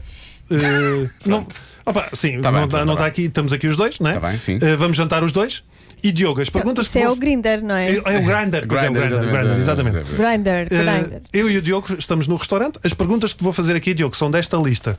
Eh, 0.52 1.10
não, 1.26 1.46
opa, 1.86 2.10
sim, 2.14 2.42
Tá 2.42 2.52
não 2.52 2.60
bem, 2.60 2.66
está 2.66 2.80
tá 2.80 2.86
não 2.86 2.94
bem. 2.94 3.04
tá 3.04 3.06
aqui, 3.08 3.22
estamos 3.24 3.52
aqui 3.54 3.68
os 3.68 3.76
dois, 3.76 4.00
não 4.00 4.10
é? 4.10 4.14
Tá 4.14 4.28
bem, 4.30 4.40
sim. 4.40 4.58
Eh, 4.62 4.76
vamos 4.76 4.96
jantar 4.98 5.24
os 5.24 5.32
dois. 5.32 5.64
E 6.04 6.12
Diogo, 6.12 6.40
as 6.42 6.50
perguntas 6.50 6.86
Isso 6.86 7.00
é 7.00 7.10
o 7.10 7.16
Grinder, 7.16 7.64
não 7.64 7.76
é? 7.76 7.90
É, 7.90 7.96
é 7.96 8.00
o 8.00 8.24
Grindr, 8.24 8.68
pois 8.68 8.84
é 8.84 8.90
o 8.90 8.94
Grindr, 8.94 9.58
exatamente. 9.58 9.98
Grinder, 10.14 10.68
Grinder. 10.70 11.22
eu 11.34 11.50
e 11.50 11.58
o 11.58 11.62
Diogo 11.62 11.88
estamos 11.98 12.28
no 12.28 12.36
restaurante. 12.36 12.80
As 12.84 12.94
perguntas 12.94 13.34
que 13.34 13.40
te 13.40 13.44
vou 13.44 13.52
fazer 13.52 13.76
aqui, 13.76 13.96
Diogo, 13.96 14.16
são 14.16 14.30
desta 14.30 14.58
lista. 14.58 14.98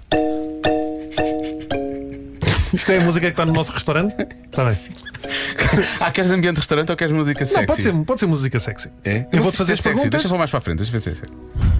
Isto 2.74 2.92
é 2.92 2.98
a 2.98 3.00
música 3.00 3.26
que 3.26 3.32
está 3.32 3.46
no 3.46 3.52
nosso 3.52 3.72
restaurante? 3.72 4.14
Está 4.50 4.64
bem. 4.64 4.76
Ah, 6.00 6.10
queres 6.10 6.30
ambiente 6.30 6.54
de 6.54 6.60
restaurante 6.60 6.90
ou 6.90 6.96
queres 6.96 7.12
música 7.12 7.44
sexy? 7.44 7.58
Não, 7.60 7.66
pode 7.66 7.82
ser, 7.82 7.92
pode 8.04 8.20
ser 8.20 8.26
música 8.26 8.58
sexy. 8.58 8.88
É? 9.04 9.26
Eu 9.30 9.42
vou-te 9.42 9.58
fazer 9.58 9.74
as 9.74 9.80
sexy. 9.80 9.94
perguntas. 9.96 10.20
Deixa 10.22 10.34
eu 10.34 10.38
mais 10.38 10.50
para 10.50 10.58
a 10.58 10.60
frente, 10.62 10.78
deixa 10.78 10.90
eu 10.96 10.98
ver 10.98 11.00
se 11.00 11.10
é 11.10 11.14
sexy. 11.14 11.77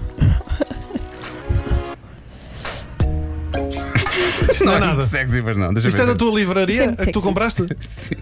Isto 4.59 4.65
não 4.65 4.73
é 4.75 4.79
muito 4.79 4.89
nada. 4.95 5.05
sexy, 5.05 5.41
mas 5.41 5.57
não. 5.57 5.73
Deixa 5.73 5.87
Isto 5.89 6.01
é 6.01 6.05
da 6.05 6.15
tua 6.15 6.31
livraria 6.35 6.77
Sempre 6.83 7.05
que 7.05 7.11
tu 7.11 7.19
sexy. 7.19 7.27
compraste? 7.27 7.67
Sim. 7.87 8.15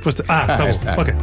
Foste- 0.00 0.24
Ah, 0.26 0.46
tá 0.46 0.56
bom. 0.58 0.68
esta. 0.68 1.00
Ok. 1.00 1.14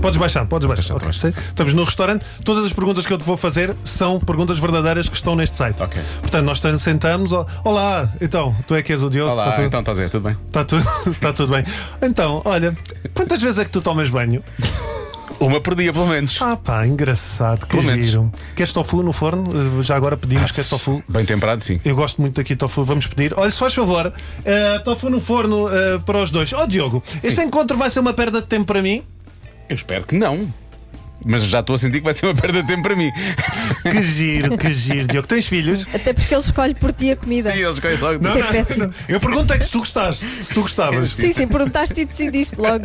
Podes 0.00 0.16
baixar, 0.16 0.46
podes 0.46 0.68
baixar. 0.68 0.96
baixar, 0.96 1.28
Ok. 1.30 1.42
Estamos 1.48 1.74
no 1.74 1.82
restaurante. 1.82 2.24
Todas 2.44 2.64
as 2.64 2.72
perguntas 2.72 3.04
que 3.04 3.12
eu 3.12 3.18
te 3.18 3.24
vou 3.24 3.36
fazer 3.36 3.74
são 3.84 4.20
perguntas 4.20 4.56
verdadeiras 4.60 5.08
que 5.08 5.16
estão 5.16 5.34
neste 5.34 5.56
site. 5.56 5.82
Ok. 5.82 6.00
Portanto, 6.20 6.44
nós 6.44 6.60
te- 6.60 6.78
sentamos. 6.78 7.32
ó, 7.32 7.44
Olá, 7.64 8.08
então, 8.20 8.54
tu 8.64 8.76
é 8.76 8.82
que 8.82 8.92
és 8.92 9.02
o 9.02 9.10
Diogo? 9.10 9.32
Olá, 9.32 9.44
Está 9.48 9.54
tudo, 9.56 9.66
então 9.66 9.80
estás 9.80 9.98
a 9.98 10.02
ver, 10.02 10.08
tudo 10.10 10.22
bem? 10.28 10.36
está 10.46 10.64
tudo, 10.64 10.86
está 11.10 11.32
tudo 11.34 11.52
bem. 11.52 11.64
Então, 12.00 12.40
olha, 12.44 12.76
quantas 13.12 13.42
vezes 13.42 13.58
é 13.58 13.64
que 13.64 13.70
tu 13.70 13.80
tomas 13.80 14.08
banho? 14.08 14.40
Uma 15.40 15.60
por 15.60 15.74
dia, 15.74 15.92
pelo 15.92 16.06
menos. 16.06 16.36
Ah, 16.40 16.56
pá, 16.56 16.86
engraçado, 16.86 17.60
que 17.66 17.76
Pelo 17.76 17.82
menos. 17.84 18.04
giro. 18.06 18.32
Queres 18.56 18.72
tofu 18.72 19.02
no 19.02 19.12
forno? 19.12 19.50
Eh, 19.80 19.82
Já 19.82 19.96
agora 19.96 20.16
pedimos 20.16 20.50
queres 20.52 20.68
tofu. 20.68 21.02
Bem 21.08 21.24
temperado, 21.24 21.62
sim. 21.62 21.80
Eu 21.84 21.94
gosto 21.94 22.20
muito 22.20 22.34
daqui 22.36 22.56
tofu, 22.56 22.82
vamos 22.84 23.06
pedir. 23.06 23.32
Olha, 23.36 23.50
se 23.50 23.58
faz 23.58 23.74
favor, 23.74 24.12
eh, 24.44 24.78
tofu 24.80 25.08
no 25.10 25.20
forno 25.20 25.68
eh, 25.68 25.98
para 26.04 26.18
os 26.18 26.30
dois. 26.30 26.52
Ó 26.52 26.66
Diogo, 26.66 27.02
este 27.22 27.40
encontro 27.42 27.76
vai 27.76 27.88
ser 27.90 28.00
uma 28.00 28.12
perda 28.12 28.40
de 28.40 28.46
tempo 28.48 28.66
para 28.66 28.82
mim? 28.82 29.02
Eu 29.68 29.76
espero 29.76 30.04
que 30.06 30.16
não. 30.16 30.48
Mas 31.24 31.44
já 31.44 31.60
estou 31.60 31.74
a 31.76 31.78
sentir 31.78 31.98
que 31.98 32.04
vai 32.04 32.14
ser 32.14 32.26
uma 32.26 32.34
perda 32.34 32.62
de 32.62 32.68
tempo 32.68 32.82
para 32.82 32.96
mim. 32.96 33.10
Que 33.88 34.02
giro, 34.02 34.58
que 34.58 34.74
giro. 34.74 35.06
Diogo, 35.06 35.26
tens 35.26 35.46
filhos? 35.46 35.86
Até 35.94 36.12
porque 36.12 36.34
ele 36.34 36.42
escolhe 36.42 36.74
por 36.74 36.92
ti 36.92 37.10
a 37.12 37.16
comida. 37.16 37.52
Sim, 37.52 37.60
eles 37.60 37.74
escolhem 37.74 37.96
logo. 37.98 38.28
É 38.28 38.42
péssimo. 38.42 38.90
Eu 39.08 39.18
perguntei 39.18 39.62
se 39.62 39.70
tu 39.70 39.78
gostaste, 39.78 40.26
se 40.42 40.52
tu 40.52 40.62
gostavas. 40.62 41.12
Sim, 41.12 41.32
sim, 41.32 41.48
perguntaste 41.48 41.98
e 42.00 42.04
decidiste 42.04 42.56
logo. 42.56 42.84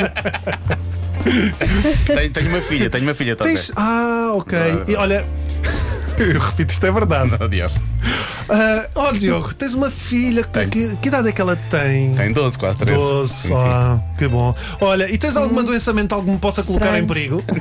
Tenho, 2.05 2.31
tenho 2.31 2.49
uma 2.49 2.61
filha, 2.61 2.89
tenho 2.89 3.03
uma 3.03 3.13
filha, 3.13 3.33
estás 3.33 3.49
a 3.49 3.53
Tens. 3.53 3.71
Ah, 3.75 4.31
ok. 4.35 4.57
E 4.87 4.95
olha. 4.95 5.25
Eu 6.17 6.39
repito, 6.39 6.71
isto 6.73 6.85
é 6.85 6.91
verdade. 6.91 7.31
Oh, 7.39 7.47
Deus. 7.47 7.73
Ah, 8.49 8.85
Ó 8.95 9.11
Diogo, 9.13 9.53
tens 9.55 9.73
uma 9.73 9.89
filha. 9.89 10.43
Que, 10.43 10.65
que, 10.67 10.97
que 10.97 11.07
idade 11.07 11.29
é 11.29 11.31
que 11.31 11.41
ela 11.41 11.55
tem? 11.55 12.13
Tem 12.13 12.33
12, 12.33 12.57
quase 12.57 12.77
13. 12.79 12.97
12. 12.97 13.33
Sim, 13.33 13.47
sim. 13.47 13.53
Ah, 13.55 13.99
que 14.17 14.27
bom. 14.27 14.53
Olha, 14.81 15.09
e 15.09 15.17
tens 15.17 15.37
alguma 15.37 15.63
doença 15.63 15.93
mental 15.93 16.21
que 16.23 16.29
me 16.29 16.37
possa 16.37 16.61
colocar 16.63 16.85
Estranho. 16.87 17.03
em 17.03 17.07
perigo? 17.07 17.43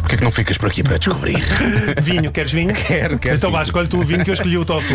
Porquê 0.00 0.14
é 0.14 0.18
que 0.18 0.24
não 0.24 0.30
ficas 0.30 0.56
por 0.56 0.68
aqui 0.68 0.82
para 0.82 0.96
descobrir? 0.98 1.36
Vinho, 2.00 2.30
queres 2.32 2.52
vinho? 2.52 2.72
Quero, 2.74 3.18
quero 3.18 3.36
Então 3.36 3.50
sim. 3.50 3.56
vá, 3.56 3.62
escolhe 3.62 3.88
tu 3.88 3.98
o 3.98 4.04
vinho 4.04 4.24
que 4.24 4.30
eu 4.30 4.34
escolhi 4.34 4.56
o 4.56 4.64
tofu. 4.64 4.94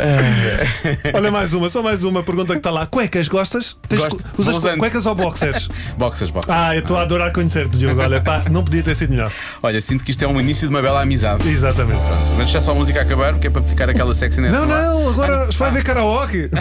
Olha 1.14 1.30
mais 1.30 1.52
uma, 1.54 1.68
só 1.68 1.82
mais 1.82 2.02
uma 2.04 2.22
pergunta 2.22 2.52
que 2.54 2.58
está 2.58 2.70
lá. 2.70 2.86
Cuecas, 2.86 3.28
gostas? 3.28 3.76
Gosto. 3.90 4.16
cu- 4.16 4.22
usas 4.38 4.46
Vou 4.54 4.56
usando. 4.56 4.78
cuecas 4.78 5.06
ou 5.06 5.14
boxers? 5.14 5.68
Boxers, 5.98 6.30
boxers. 6.30 6.56
Ah, 6.56 6.74
eu 6.74 6.80
estou 6.80 6.96
a 6.96 7.02
adorar 7.02 7.32
conhecer-te, 7.32 7.76
Diogo. 7.78 8.00
Olha, 8.00 8.20
pá, 8.20 8.42
não 8.50 8.64
podia 8.64 8.82
ter 8.82 8.94
sido 8.94 9.10
melhor. 9.10 9.30
Olha, 9.62 9.80
sinto 9.80 10.04
que 10.04 10.10
isto 10.10 10.24
é 10.24 10.28
um 10.28 10.40
início 10.40 10.68
de 10.68 10.74
uma 10.74 10.80
bela 10.82 11.00
amizade. 11.02 11.48
Exatamente. 11.48 12.00
Pronto, 12.00 12.26
mas 12.30 12.36
deixa 12.50 12.60
só 12.62 12.72
a 12.72 12.74
música 12.74 13.00
acabar, 13.02 13.38
que 13.38 13.46
é 13.46 13.50
para 13.50 13.62
ficar 13.62 13.88
aquela 13.90 14.14
sexiness. 14.14 14.52
Não, 14.52 14.66
no 14.66 14.72
ar. 14.74 14.82
não, 14.82 15.08
agora 15.10 15.48
vai 15.52 15.70
ver 15.70 15.82
karaoke. 15.84 16.48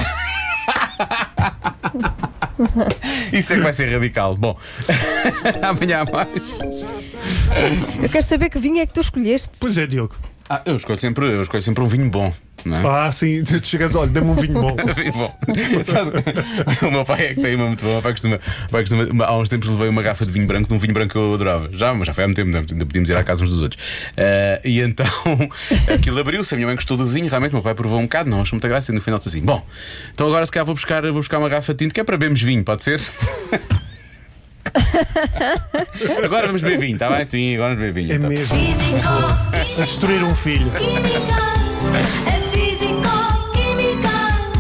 Isso 3.32 3.54
é 3.54 3.56
que 3.58 3.62
vai 3.62 3.74
ser 3.74 3.92
radical. 3.92 4.36
Bom, 4.36 4.58
amanhã 5.62 6.02
há 6.02 6.12
mais. 6.12 6.60
Eu 8.02 8.10
quero 8.10 8.24
saber 8.24 8.50
que 8.50 8.60
vinho 8.60 8.80
é 8.80 8.86
que 8.86 8.94
tu 8.94 9.00
escolheste. 9.02 9.60
Pois 9.60 9.78
é, 9.78 9.88
Diogo. 9.88 10.16
Ah, 10.50 10.62
eu 10.66 10.76
escolho 10.76 11.00
sempre, 11.00 11.26
eu 11.26 11.42
escolho 11.44 11.62
sempre 11.64 11.84
um 11.84 11.88
vinho 11.88 12.10
bom. 12.10 12.34
Não 12.66 12.78
é? 12.78 13.06
Ah, 13.08 13.12
sim, 13.12 13.44
tu 13.48 13.66
chegas, 13.66 13.96
olha, 13.96 14.10
dê-me 14.10 14.28
um 14.30 14.36
vinho 14.36 14.54
bom. 14.54 14.76
Vinho 14.96 15.14
bom. 15.14 15.36
o 16.88 16.92
meu 16.92 17.06
pai 17.06 17.28
é 17.28 17.34
que 17.34 17.42
tem 17.42 17.56
uma 17.56 17.68
muito 17.68 17.84
boa. 17.84 18.00
O 18.00 18.02
pai 18.02 18.12
costuma, 18.14 18.36
o 18.36 18.70
pai 18.70 18.82
costuma- 18.82 19.26
há 19.26 19.38
uns 19.38 19.50
tempos 19.50 19.70
levei 19.70 19.90
uma 19.90 20.02
garrafa 20.02 20.26
de 20.26 20.32
vinho 20.32 20.48
branco 20.48 20.68
de 20.68 20.74
um 20.74 20.80
vinho 20.80 20.94
branco 20.94 21.12
que 21.14 21.18
eu 21.18 21.34
adorava. 21.34 21.70
Já, 21.74 21.94
mas 21.94 22.08
já 22.08 22.14
foi 22.14 22.24
há 22.24 22.28
muito 22.28 22.38
tempo, 22.38 22.56
ainda 22.56 22.86
podíamos 22.86 23.10
ir 23.10 23.16
à 23.18 23.24
casa 23.24 23.44
uns 23.44 23.50
dos 23.50 23.62
outros. 23.62 23.82
Ah, 24.18 24.60
e 24.64 24.80
então 24.82 25.06
aquilo 25.94 26.20
abriu-se, 26.20 26.54
a 26.54 26.58
minha 26.58 26.68
mãe 26.68 26.76
gostou 26.76 26.98
do 26.98 27.08
vinho, 27.08 27.30
realmente, 27.30 27.52
o 27.52 27.56
meu 27.56 27.64
pai 27.64 27.74
provou 27.74 28.00
um 28.00 28.04
bocado, 28.04 28.30
não 28.30 28.42
achou 28.42 28.56
muita 28.56 28.68
graça, 28.68 28.92
e 28.92 28.96
no 28.96 29.02
final 29.02 29.20
disse 29.20 29.30
assim: 29.30 29.42
Bom, 29.46 29.66
então 30.14 30.28
agora 30.28 30.46
se 30.46 30.52
calhar 30.52 30.66
vou 30.66 30.76
buscar, 30.76 31.02
vou 31.04 31.14
buscar 31.14 31.38
uma 31.40 31.50
garrafa 31.50 31.74
de 31.74 31.80
tinto 31.86 31.94
que 31.94 32.00
é 32.00 32.04
para 32.04 32.18
bebermos 32.18 32.42
vinho, 32.42 32.64
pode 32.64 32.84
ser? 32.84 33.02
agora 36.24 36.48
vamos 36.48 36.62
beber 36.62 36.80
vinho, 36.80 36.94
está 36.94 37.10
bem? 37.10 37.26
Sim, 37.26 37.56
agora 37.56 37.76
vamos 37.76 37.88
beber 37.94 38.04
vinho. 38.04 38.12
É 38.14 38.16
então. 38.16 38.30
mesmo. 38.30 38.58
Destruir 39.78 40.24
um 40.24 40.36
filho. 40.36 40.72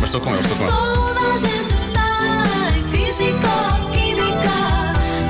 Estou 0.10 0.22
com 0.22 0.34
ele, 0.34 0.42
estou 0.42 0.58
com 0.58 0.64
ele. 0.64 0.74
Toda 0.74 1.20
a 1.20 1.38
gente 1.38 1.74
tem 1.94 2.84
físico, 2.84 3.54
química. 3.94 4.58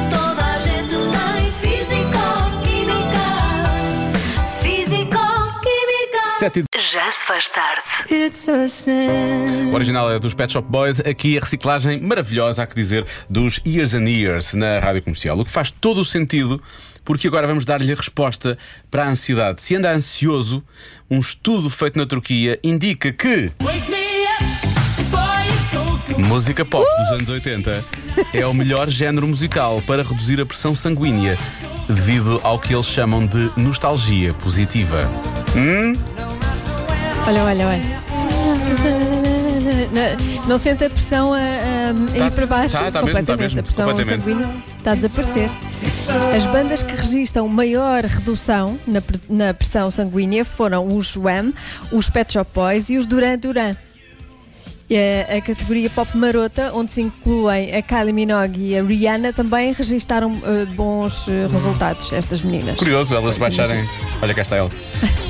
Toda 0.09 0.45
a 0.45 0.59
gente 0.59 0.95
tem 0.95 1.51
físico, 1.51 2.23
química. 2.63 3.25
Físico, 4.61 5.19
química. 5.61 6.21
Sete 6.39 6.63
Já 6.77 7.11
se 7.11 7.25
faz 7.25 7.49
tarde. 7.49 7.83
O 9.69 9.75
original 9.75 10.09
é 10.11 10.17
dos 10.17 10.33
Pet 10.33 10.53
Shop 10.53 10.67
Boys, 10.69 11.01
aqui 11.01 11.37
a 11.37 11.41
reciclagem 11.41 11.99
maravilhosa, 11.99 12.63
há 12.63 12.67
que 12.67 12.73
dizer, 12.73 13.05
dos 13.29 13.59
Years 13.67 13.93
and 13.93 14.07
Years 14.07 14.53
na 14.53 14.79
rádio 14.79 15.03
comercial. 15.03 15.37
O 15.37 15.43
que 15.43 15.51
faz 15.51 15.71
todo 15.71 15.99
o 15.99 16.05
sentido, 16.05 16.61
porque 17.03 17.27
agora 17.27 17.45
vamos 17.45 17.65
dar-lhe 17.65 17.91
a 17.91 17.95
resposta 17.95 18.57
para 18.89 19.03
a 19.03 19.09
ansiedade. 19.09 19.61
Se 19.61 19.75
anda 19.75 19.91
ansioso, 19.91 20.63
um 21.11 21.19
estudo 21.19 21.69
feito 21.69 21.99
na 21.99 22.05
Turquia 22.05 22.57
indica 22.63 23.11
que. 23.11 23.51
Música 26.27 26.65
pop 26.65 26.86
dos 26.99 27.12
anos 27.12 27.29
80 27.29 27.84
é 28.34 28.45
o 28.45 28.53
melhor 28.53 28.89
género 28.89 29.27
musical 29.27 29.82
para 29.86 30.03
reduzir 30.03 30.39
a 30.41 30.45
pressão 30.45 30.75
sanguínea, 30.75 31.38
devido 31.88 32.39
ao 32.43 32.60
que 32.60 32.73
eles 32.73 32.86
chamam 32.88 33.25
de 33.25 33.51
nostalgia 33.55 34.34
positiva. 34.34 35.10
Olha, 37.25 37.43
olha, 37.43 37.67
olha. 37.67 37.99
Não, 39.91 40.45
não 40.47 40.58
sente 40.58 40.84
a 40.84 40.89
pressão 40.89 41.34
a, 41.34 41.38
a, 41.38 41.41
a 41.41 42.19
Tá- 42.19 42.27
ir 42.27 42.32
para 42.32 42.45
baixo 42.47 42.73
tá, 42.77 42.91
tá 42.91 43.01
mesmo, 43.01 43.01
tá 43.01 43.01
completamente. 43.01 43.39
mesmo, 43.55 43.60
a 43.60 43.63
pressão 43.63 43.86
completamente. 43.89 44.23
sanguínea 44.25 44.55
está 44.77 44.91
a 44.91 44.95
desaparecer. 44.95 45.49
As 46.36 46.45
bandas 46.47 46.84
que 46.84 46.95
registram 46.95 47.47
maior 47.47 48.03
redução 48.03 48.77
na, 48.86 49.01
na 49.29 49.53
pressão 49.53 49.89
sanguínea 49.89 50.43
foram 50.43 50.95
os 50.95 51.15
Wham, 51.15 51.53
os 51.91 52.10
Pet 52.10 52.34
Shop 52.34 52.49
Boys 52.53 52.89
e 52.89 52.97
os 52.97 53.05
Duran 53.05 53.38
Duran. 53.38 53.75
E 54.89 54.97
a, 54.97 55.38
a 55.38 55.41
categoria 55.41 55.89
pop 55.89 56.17
marota, 56.17 56.71
onde 56.73 56.91
se 56.91 57.02
incluem 57.02 57.75
a 57.75 57.82
Kylie 57.82 58.12
Minogue 58.12 58.60
e 58.60 58.78
a 58.78 58.84
Rihanna, 58.84 59.32
também 59.32 59.71
registaram 59.71 60.32
eh, 60.43 60.65
bons 60.65 61.28
eh, 61.28 61.47
resultados, 61.52 62.12
estas 62.12 62.41
meninas. 62.41 62.78
Curioso 62.78 63.13
elas 63.13 63.38
baixarem. 63.38 63.88
Olha, 64.21 64.34
cá 64.34 64.41
está 64.41 64.56
ela. 64.56 64.71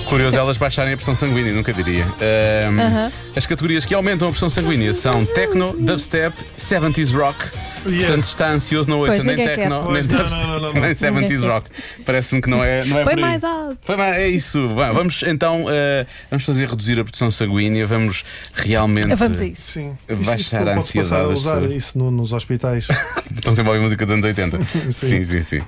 Curioso 0.10 0.38
elas 0.38 0.58
baixarem 0.58 0.94
a 0.94 0.96
pressão 0.98 1.16
sanguínea, 1.16 1.54
nunca 1.54 1.72
diria. 1.72 2.04
Ahm, 2.06 3.12
As 3.36 3.46
categorias 3.46 3.86
que 3.86 3.94
aumentam 3.94 4.28
a 4.28 4.32
pressão 4.32 4.50
sanguínea 4.50 4.92
são 4.94 5.24
techno, 5.24 5.74
dubstep, 5.80 6.36
70s 6.58 7.12
rock, 7.16 7.38
Yeah. 7.86 8.08
Portanto, 8.08 8.24
está 8.26 8.50
ansioso, 8.50 8.90
não 8.90 9.00
ouça 9.00 9.24
nem 9.24 9.38
quer. 9.38 9.56
techno, 9.56 9.90
nem, 9.90 10.04
Pois, 10.04 10.08
não, 10.08 10.20
não, 10.28 10.48
não, 10.60 10.74
não. 10.74 10.74
nem 10.82 10.92
70s 10.92 11.12
Ninguém 11.22 11.40
quer. 11.40 11.48
rock. 11.48 11.70
Parece-me 12.06 12.42
que 12.42 12.50
não 12.50 12.62
é, 12.62 12.84
não 12.84 12.98
é 13.00 13.06
aí. 13.10 13.22
mais 13.22 13.42
alto. 13.42 13.78
Põe 13.86 13.96
mais- 13.96 14.18
é 14.18 14.28
isso. 14.28 14.68
Vamos 14.68 15.24
então 15.26 15.66
eh, 15.70 16.06
vamos 16.30 16.44
fazer 16.44 16.68
reduzir 16.68 17.00
a 17.00 17.06
produção 17.06 17.32
sanguínea, 17.32 17.88
vamos 17.88 18.26
realmente 18.54 19.16
Vamos 19.16 19.40
a 19.40 19.46
isso. 19.46 19.62
Sim. 19.72 19.98
Baixar 20.26 20.68
a 20.68 20.76
posso 20.76 20.90
ansiedade 20.90 21.24
a 21.24 21.28
das 21.30 21.40
usar 21.40 21.56
pessoas. 21.56 21.76
isso 21.78 21.98
no- 21.98 22.12
nos 22.12 22.34
hospitais. 22.34 22.86
Estão 23.34 23.56
sempre 23.56 23.70
a 23.70 23.74
ouvir 23.76 23.84
música 23.86 24.06
dos 24.06 24.12
anos 24.14 24.26
80. 24.26 24.60
sim, 24.92 25.24
sim, 25.24 25.42
sim. 25.42 25.62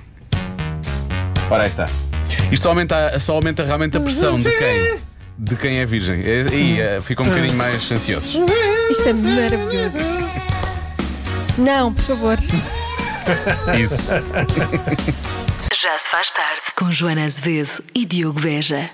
Ora, 1.50 1.62
aí 1.62 1.70
está. 1.70 1.86
Isto 2.52 2.64
só 2.64 2.68
aumenta, 2.68 3.18
só 3.18 3.34
aumenta 3.34 3.64
realmente 3.64 3.96
a 3.96 4.00
pressão 4.00 4.38
de 4.38 4.50
quem? 4.50 4.98
De 5.38 5.56
quem 5.56 5.78
é 5.78 5.86
virgem. 5.86 6.20
E 6.20 6.46
aí 6.52 6.80
eh, 6.80 7.00
ficam 7.00 7.24
um 7.24 7.28
bocadinho 7.30 7.54
mais 7.54 7.90
ansiosos. 7.90 8.36
Isto 8.90 9.08
é 9.08 9.12
maravilhoso. 9.14 9.98
Não, 11.56 11.94
por 11.94 12.04
favor. 12.04 12.36
Isso. 13.80 14.12
Já 15.74 15.98
se 15.98 16.10
faz 16.10 16.30
tarde 16.30 16.60
com 16.76 16.92
Joana 16.92 17.24
Azevedo 17.24 17.82
e 17.94 18.04
Diogo 18.04 18.38
Beja. 18.38 18.90